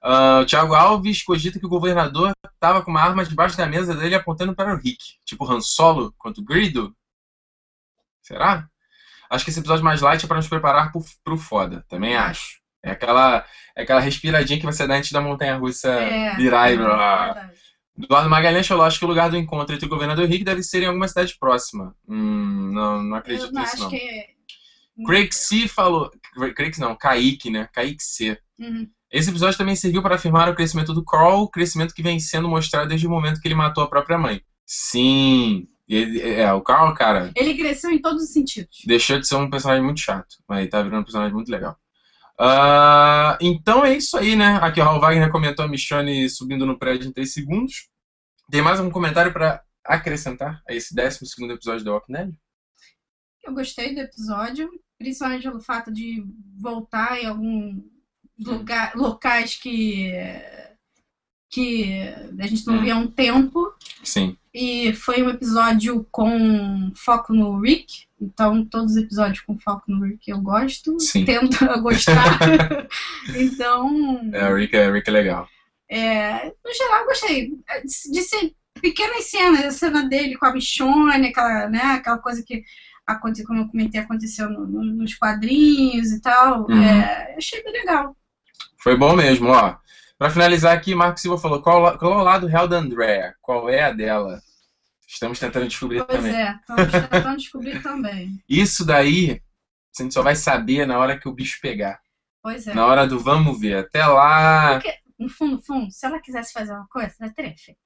Ah, 0.01 0.39
o 0.41 0.45
Thiago 0.45 0.73
Alves 0.73 1.23
cogita 1.23 1.59
que 1.59 1.65
o 1.65 1.69
governador 1.69 2.31
estava 2.53 2.81
com 2.81 2.89
uma 2.89 3.01
arma 3.01 3.25
debaixo 3.25 3.57
da 3.57 3.67
mesa 3.67 3.93
dele 3.93 4.15
apontando 4.15 4.55
para 4.55 4.73
o 4.73 4.77
Rick. 4.77 5.19
Tipo 5.25 5.45
Han 5.49 5.61
Solo 5.61 6.13
contra 6.17 6.41
o 6.41 6.45
Grido? 6.45 6.95
Será? 8.21 8.67
Acho 9.29 9.45
que 9.45 9.51
esse 9.51 9.59
episódio 9.59 9.83
mais 9.83 10.01
light 10.01 10.23
é 10.23 10.27
para 10.27 10.37
nos 10.37 10.47
preparar 10.47 10.91
pro, 10.91 11.03
pro 11.23 11.37
foda. 11.37 11.85
Também 11.87 12.15
acho. 12.15 12.60
É 12.83 12.91
aquela, 12.91 13.45
é 13.75 13.83
aquela 13.83 13.99
respiradinha 13.99 14.59
que 14.59 14.65
você 14.65 14.87
dá 14.87 14.95
antes 14.95 15.11
da 15.11 15.21
montanha-russa 15.21 15.89
é. 15.89 16.35
virar 16.35 16.71
e... 16.71 16.75
é. 16.75 17.61
Eduardo 18.03 18.29
Magalhães 18.29 18.65
falou, 18.65 18.85
acho 18.85 18.97
que 18.97 19.05
o 19.05 19.07
lugar 19.07 19.29
do 19.29 19.37
encontro 19.37 19.75
entre 19.75 19.85
o 19.85 19.89
governador 19.89 20.23
e 20.23 20.27
o 20.27 20.29
Rick 20.29 20.43
deve 20.43 20.63
ser 20.63 20.81
em 20.81 20.87
alguma 20.87 21.07
cidade 21.07 21.35
próxima. 21.39 21.95
Hum, 22.07 22.71
não, 22.73 23.03
não 23.03 23.17
acredito 23.17 23.47
Eu 23.47 23.51
não 23.51 23.61
nisso, 23.61 23.73
acho 23.75 23.83
não. 23.83 23.89
que 23.89 23.97
é. 23.97 24.25
Craig 25.05 25.31
C 25.31 25.67
falou. 25.67 26.11
Craig 26.55 26.77
não, 26.79 26.95
Kaique, 26.95 27.49
né? 27.49 27.67
Kaique 27.73 28.03
C. 28.03 28.37
Uhum. 28.59 28.87
Esse 29.11 29.29
episódio 29.29 29.57
também 29.57 29.75
serviu 29.75 30.01
para 30.01 30.15
afirmar 30.15 30.49
o 30.49 30.55
crescimento 30.55 30.93
do 30.93 31.03
Carl, 31.03 31.47
crescimento 31.49 31.93
que 31.93 32.01
vem 32.01 32.19
sendo 32.19 32.47
mostrado 32.47 32.87
desde 32.89 33.07
o 33.07 33.09
momento 33.09 33.41
que 33.41 33.47
ele 33.47 33.55
matou 33.55 33.83
a 33.83 33.89
própria 33.89 34.17
mãe. 34.17 34.41
Sim. 34.65 35.67
Ele- 35.87 36.21
é, 36.21 36.51
o 36.53 36.61
Carl, 36.61 36.93
cara, 36.93 37.31
Ele 37.35 37.53
cresceu 37.55 37.91
em 37.91 37.99
todos 38.01 38.23
os 38.23 38.31
sentidos. 38.31 38.79
deixou 38.85 39.19
de 39.19 39.27
ser 39.27 39.35
um 39.35 39.49
personagem 39.49 39.83
muito 39.83 39.99
chato, 39.99 40.37
mas 40.47 40.69
tá 40.69 40.81
virando 40.81 41.01
um 41.01 41.03
personagem 41.03 41.33
muito 41.33 41.51
legal. 41.51 41.75
Ah, 42.43 43.37
então 43.39 43.85
é 43.85 43.95
isso 43.95 44.17
aí, 44.17 44.35
né? 44.35 44.57
Aqui 44.63 44.81
o 44.81 44.83
Raul 44.83 44.99
Wagner 44.99 45.31
comentou 45.31 45.63
a 45.63 45.67
Michonne 45.67 46.27
subindo 46.27 46.65
no 46.65 46.79
prédio 46.79 47.07
em 47.07 47.13
3 47.13 47.31
segundos. 47.31 47.87
Tem 48.49 48.63
mais 48.63 48.79
algum 48.79 48.89
comentário 48.89 49.31
para 49.31 49.63
acrescentar 49.85 50.59
a 50.67 50.73
esse 50.73 50.95
12 50.95 51.19
segundo 51.27 51.53
episódio 51.53 51.85
do 51.85 51.91
Walking 51.91 52.13
Dead? 52.13 52.33
Eu 53.43 53.53
gostei 53.53 53.93
do 53.93 54.01
episódio, 54.01 54.71
principalmente 54.97 55.43
pelo 55.43 55.61
fato 55.61 55.93
de 55.93 56.25
voltar 56.59 57.21
em 57.21 57.27
algum 57.27 57.79
lugar, 58.39 58.95
locais 58.95 59.55
que 59.55 60.11
que 61.51 62.01
a 62.39 62.47
gente 62.47 62.65
não 62.65 62.75
Hum. 62.77 62.81
via 62.81 62.95
há 62.95 62.97
um 62.97 63.07
tempo. 63.07 63.73
Sim. 64.03 64.35
E 64.53 64.93
foi 64.93 65.21
um 65.21 65.29
episódio 65.29 66.05
com 66.09 66.91
foco 66.95 67.33
no 67.33 67.59
Rick. 67.59 68.05
Então, 68.19 68.63
todos 68.65 68.91
os 68.93 68.97
episódios 68.97 69.41
com 69.41 69.57
foco 69.59 69.83
no 69.87 70.05
Rick 70.05 70.29
eu 70.31 70.39
gosto. 70.39 70.99
Sim. 70.99 71.25
Tento 71.25 71.57
gostar. 71.81 72.39
então, 73.35 74.29
É, 74.33 74.49
o 74.49 74.55
Rick 74.55 74.75
é, 74.75 74.89
o 74.89 74.93
Rick 74.93 75.09
é 75.09 75.13
legal. 75.13 75.47
é, 75.89 76.45
no 76.63 76.73
geral, 76.73 76.99
eu 77.01 77.05
gostei. 77.05 77.47
De 77.49 78.11
de 78.11 78.21
ser 78.23 78.53
pequenas 78.81 79.25
cenas, 79.25 79.65
a 79.65 79.71
cena 79.71 80.03
dele 80.07 80.35
com 80.37 80.45
a 80.45 80.53
Michonne, 80.53 81.27
aquela, 81.27 81.67
né, 81.69 81.81
aquela 81.83 82.17
coisa 82.17 82.41
que 82.43 82.63
aconteceu, 83.05 83.45
como 83.45 83.59
eu 83.61 83.67
comentei, 83.67 83.99
aconteceu 83.99 84.49
no- 84.49 84.65
no- 84.65 84.83
nos 84.83 85.13
quadrinhos 85.15 86.11
e 86.11 86.21
tal. 86.21 86.65
Uhum. 86.69 86.81
É, 86.81 87.35
achei 87.37 87.61
bem 87.63 87.73
legal. 87.73 88.15
Foi 88.77 88.95
bom 88.97 89.15
mesmo, 89.15 89.49
ó. 89.49 89.75
Pra 90.21 90.29
finalizar 90.29 90.77
aqui, 90.77 90.93
Marco 90.93 91.19
Silva 91.19 91.39
falou: 91.39 91.63
qual, 91.63 91.97
qual 91.97 92.11
é 92.13 92.15
o 92.17 92.23
lado 92.23 92.45
real 92.45 92.67
da 92.67 92.77
Andrea? 92.77 93.33
Qual 93.41 93.67
é 93.67 93.81
a 93.85 93.91
dela? 93.91 94.39
Estamos 95.07 95.39
tentando 95.39 95.67
descobrir 95.67 96.05
Pois 96.05 96.19
também. 96.19 96.35
é, 96.35 96.59
estamos 96.59 96.91
tentando 97.09 97.37
descobrir 97.37 97.81
também. 97.81 98.39
Isso 98.47 98.85
daí, 98.85 99.41
a 99.99 100.03
gente 100.03 100.13
só 100.13 100.21
vai 100.21 100.35
saber 100.35 100.85
na 100.85 100.99
hora 100.99 101.19
que 101.19 101.27
o 101.27 101.33
bicho 101.33 101.57
pegar. 101.59 101.99
Pois 102.39 102.67
é. 102.67 102.73
Na 102.75 102.85
hora 102.85 103.07
do 103.07 103.19
vamos 103.19 103.59
ver. 103.59 103.77
Até 103.77 104.05
lá. 104.05 104.79
No 105.17 105.27
fundo, 105.27 105.55
no 105.55 105.61
fundo, 105.63 105.91
se 105.91 106.05
ela 106.05 106.19
quisesse 106.19 106.53
fazer 106.53 106.71
uma 106.71 106.87
coisa, 106.87 107.15
ela 107.19 107.33
teria 107.33 107.55
feito. 107.57 107.79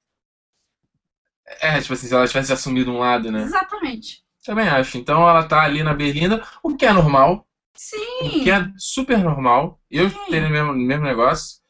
É, 1.62 1.80
tipo 1.80 1.94
assim, 1.94 2.06
se 2.06 2.14
ela 2.14 2.28
tivesse 2.28 2.52
assumido 2.52 2.92
um 2.92 2.98
lado, 2.98 3.32
né? 3.32 3.44
Exatamente. 3.44 4.22
Também 4.44 4.68
acho. 4.68 4.98
Então 4.98 5.26
ela 5.26 5.48
tá 5.48 5.62
ali 5.62 5.82
na 5.82 5.94
Berlinda, 5.94 6.46
o 6.62 6.76
que 6.76 6.84
é 6.84 6.92
normal. 6.92 7.48
O 7.74 7.78
Sim. 7.78 8.44
que 8.44 8.50
é 8.50 8.70
super 8.76 9.16
normal. 9.16 9.80
Eu 9.90 10.10
Sim. 10.10 10.18
teria 10.28 10.48
o 10.48 10.52
mesmo, 10.52 10.74
mesmo 10.74 11.04
negócio. 11.06 11.64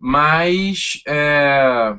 Mas. 0.00 1.02
é, 1.06 1.94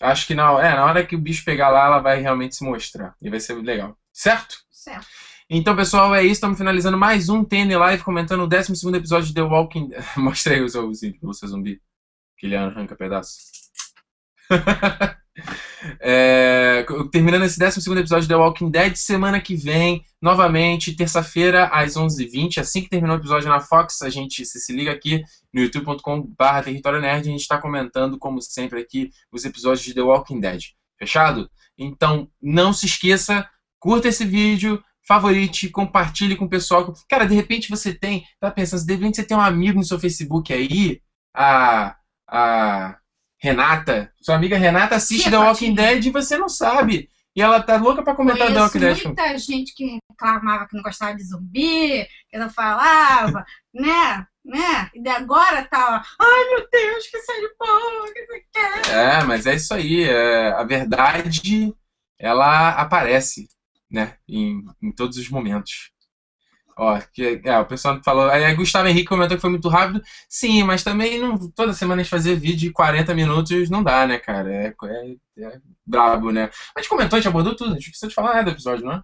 Acho 0.00 0.26
que 0.26 0.34
na, 0.34 0.44
é, 0.64 0.74
na 0.76 0.84
hora 0.84 1.04
que 1.04 1.16
o 1.16 1.20
bicho 1.20 1.44
pegar 1.44 1.70
lá, 1.70 1.86
ela 1.86 1.98
vai 1.98 2.20
realmente 2.20 2.54
se 2.54 2.64
mostrar. 2.64 3.16
E 3.20 3.28
vai 3.28 3.40
ser 3.40 3.54
legal. 3.54 3.98
Certo? 4.12 4.56
Certo. 4.70 5.06
Então, 5.50 5.74
pessoal, 5.74 6.14
é 6.14 6.22
isso. 6.22 6.34
Estamos 6.34 6.56
finalizando 6.56 6.96
mais 6.96 7.28
um 7.28 7.44
TN 7.44 7.76
Live, 7.76 8.04
comentando 8.04 8.42
o 8.42 8.46
12 8.46 8.96
episódio 8.96 9.28
de 9.28 9.34
The 9.34 9.42
Walking 9.42 9.90
Mostra 10.16 10.54
aí 10.54 10.62
o 10.62 10.68
seu, 10.68 10.88
o 10.88 11.34
seu 11.34 11.48
zumbi, 11.48 11.80
que 12.36 12.46
ele 12.46 12.56
arranca 12.56 12.94
pedaços. 12.94 13.50
é, 16.00 16.84
terminando 17.12 17.44
esse 17.44 17.58
12 17.58 17.78
episódio 17.98 18.22
de 18.22 18.28
The 18.28 18.36
Walking 18.36 18.70
Dead, 18.70 18.96
semana 18.96 19.40
que 19.40 19.54
vem, 19.54 20.04
novamente, 20.20 20.94
terça-feira, 20.94 21.66
às 21.66 21.94
11h20. 21.94 22.58
Assim 22.58 22.82
que 22.82 22.88
terminou 22.88 23.16
o 23.16 23.20
episódio 23.20 23.48
na 23.48 23.60
Fox, 23.60 24.02
a 24.02 24.10
gente 24.10 24.44
se, 24.44 24.60
se 24.60 24.72
liga 24.72 24.90
aqui 24.90 25.22
no 25.52 25.62
youtube.com.br 25.62 26.62
Território 26.64 27.00
Nerd. 27.00 27.28
A 27.28 27.30
gente 27.30 27.40
está 27.40 27.58
comentando, 27.60 28.18
como 28.18 28.40
sempre, 28.40 28.80
aqui 28.80 29.10
os 29.32 29.44
episódios 29.44 29.84
de 29.84 29.94
The 29.94 30.02
Walking 30.02 30.40
Dead. 30.40 30.62
Fechado? 30.98 31.48
Então, 31.76 32.28
não 32.42 32.72
se 32.72 32.86
esqueça, 32.86 33.48
curta 33.78 34.08
esse 34.08 34.24
vídeo, 34.24 34.82
favorite, 35.06 35.70
compartilhe 35.70 36.36
com 36.36 36.44
o 36.44 36.50
pessoal. 36.50 36.92
Cara, 37.08 37.24
de 37.24 37.34
repente 37.34 37.70
você 37.70 37.94
tem, 37.94 38.24
tá 38.40 38.50
pensando, 38.50 38.84
de 38.84 38.94
repente 38.94 39.16
você 39.16 39.24
tem 39.24 39.36
um 39.36 39.40
amigo 39.40 39.78
no 39.78 39.84
seu 39.84 39.98
Facebook 39.98 40.52
aí, 40.52 41.00
a, 41.34 41.96
a 42.28 42.98
Renata, 43.38 44.12
sua 44.20 44.34
amiga 44.34 44.58
Renata 44.58 44.96
assiste 44.96 45.24
que 45.24 45.30
The 45.30 45.38
Walking 45.38 45.74
Dead 45.74 46.06
e 46.06 46.10
você 46.10 46.36
não 46.36 46.48
sabe. 46.48 47.08
E 47.34 47.40
ela 47.40 47.62
tá 47.62 47.76
louca 47.76 48.02
pra 48.02 48.16
comentar 48.16 48.52
The 48.52 48.60
Walking 48.60 48.78
Dead. 48.80 49.04
muita 49.04 49.38
gente 49.38 49.72
que 49.74 49.98
reclamava 50.10 50.66
que 50.66 50.74
não 50.76 50.82
gostava 50.82 51.14
de 51.14 51.22
zumbi, 51.22 52.04
que 52.28 52.36
não 52.36 52.50
falava, 52.50 53.44
né? 53.72 54.26
Né? 54.44 54.90
E 54.94 55.08
agora 55.08 55.62
tá, 55.66 56.02
ai 56.18 56.44
meu 56.48 56.66
Deus, 56.72 57.06
que 57.06 57.18
série 57.20 57.54
boa, 57.58 58.12
que 58.12 58.26
você 58.26 58.44
quer. 58.50 58.90
É, 58.90 59.24
mas 59.24 59.46
é 59.46 59.54
isso 59.54 59.74
aí. 59.74 60.04
É, 60.04 60.48
a 60.52 60.64
verdade, 60.64 61.74
ela 62.18 62.70
aparece, 62.70 63.46
né? 63.90 64.16
Em, 64.26 64.64
em 64.82 64.90
todos 64.90 65.18
os 65.18 65.28
momentos. 65.28 65.90
Ó, 66.78 66.96
que, 67.12 67.40
é, 67.44 67.58
o 67.58 67.66
pessoal 67.66 68.00
falou. 68.04 68.30
Aí 68.30 68.54
Gustavo 68.54 68.86
Henrique 68.86 69.08
comentou 69.08 69.36
que 69.36 69.40
foi 69.40 69.50
muito 69.50 69.68
rápido. 69.68 70.00
Sim, 70.28 70.62
mas 70.62 70.84
também 70.84 71.18
não, 71.18 71.50
toda 71.50 71.72
semana 71.72 72.00
a 72.00 72.04
gente 72.04 72.10
fazer 72.10 72.36
vídeo 72.36 72.68
de 72.68 72.72
40 72.72 73.12
minutos 73.16 73.68
não 73.68 73.82
dá, 73.82 74.06
né, 74.06 74.16
cara? 74.16 74.48
É, 74.48 74.74
é, 74.84 75.44
é 75.44 75.60
brabo, 75.84 76.30
né? 76.30 76.48
A 76.76 76.80
gente 76.80 76.88
comentou, 76.88 77.16
a 77.16 77.20
gente 77.20 77.28
abordou 77.28 77.56
tudo, 77.56 77.72
a 77.72 77.74
gente 77.74 77.90
precisa 77.90 78.08
te 78.08 78.14
falar 78.14 78.34
nada 78.34 78.44
do 78.44 78.50
episódio, 78.52 78.84
não 78.84 78.92
é? 78.92 79.02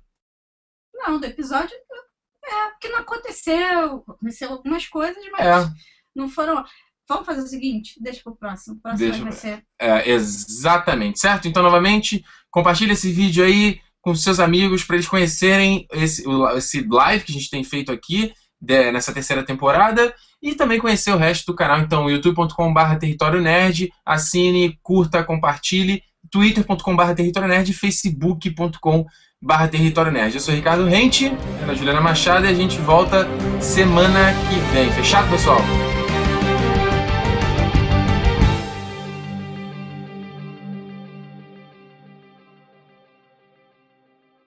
Não, 0.94 1.18
do 1.18 1.26
episódio 1.26 1.74
é 1.74 2.70
porque 2.70 2.88
não 2.88 3.00
aconteceu. 3.00 4.04
Aconteceu 4.08 4.50
algumas 4.52 4.86
coisas, 4.86 5.22
mas 5.32 5.66
é. 5.66 5.70
não 6.14 6.28
foram. 6.28 6.64
Vamos 7.08 7.26
fazer 7.26 7.42
o 7.42 7.46
seguinte, 7.46 8.00
deixa 8.00 8.22
pro 8.22 8.36
próximo. 8.36 8.76
O 8.76 8.80
próximo 8.80 9.10
deixa, 9.10 9.24
vai 9.24 9.32
ser. 9.32 9.66
É, 9.80 10.08
exatamente, 10.08 11.18
certo? 11.18 11.48
Então, 11.48 11.62
novamente, 11.62 12.24
compartilha 12.50 12.92
esse 12.92 13.10
vídeo 13.10 13.44
aí 13.44 13.80
com 14.04 14.14
seus 14.14 14.38
amigos 14.38 14.84
para 14.84 14.96
eles 14.96 15.08
conhecerem 15.08 15.86
esse, 15.90 16.22
esse 16.56 16.86
live 16.86 17.24
que 17.24 17.32
a 17.32 17.34
gente 17.34 17.48
tem 17.48 17.64
feito 17.64 17.90
aqui 17.90 18.34
de, 18.60 18.92
nessa 18.92 19.14
terceira 19.14 19.42
temporada 19.42 20.14
e 20.42 20.54
também 20.54 20.78
conhecer 20.78 21.10
o 21.10 21.16
resto 21.16 21.46
do 21.46 21.56
canal. 21.56 21.80
Então, 21.80 22.10
youtube.com.br 22.10 22.96
Território 23.00 23.40
Nerd, 23.40 23.90
assine, 24.04 24.78
curta, 24.82 25.24
compartilhe, 25.24 26.02
twitter.com.br 26.30 27.14
Território 27.16 27.48
Nerd 27.48 27.72
facebook.com.br 27.72 29.66
Território 29.70 30.12
Nerd. 30.12 30.34
Eu 30.34 30.40
sou 30.40 30.54
Ricardo 30.54 30.84
Rente, 30.84 31.32
Ana 31.62 31.74
Juliana 31.74 32.02
Machado 32.02 32.44
e 32.44 32.50
a 32.50 32.54
gente 32.54 32.78
volta 32.80 33.26
semana 33.58 34.34
que 34.50 34.74
vem. 34.74 34.92
Fechado, 34.92 35.30
pessoal? 35.30 35.62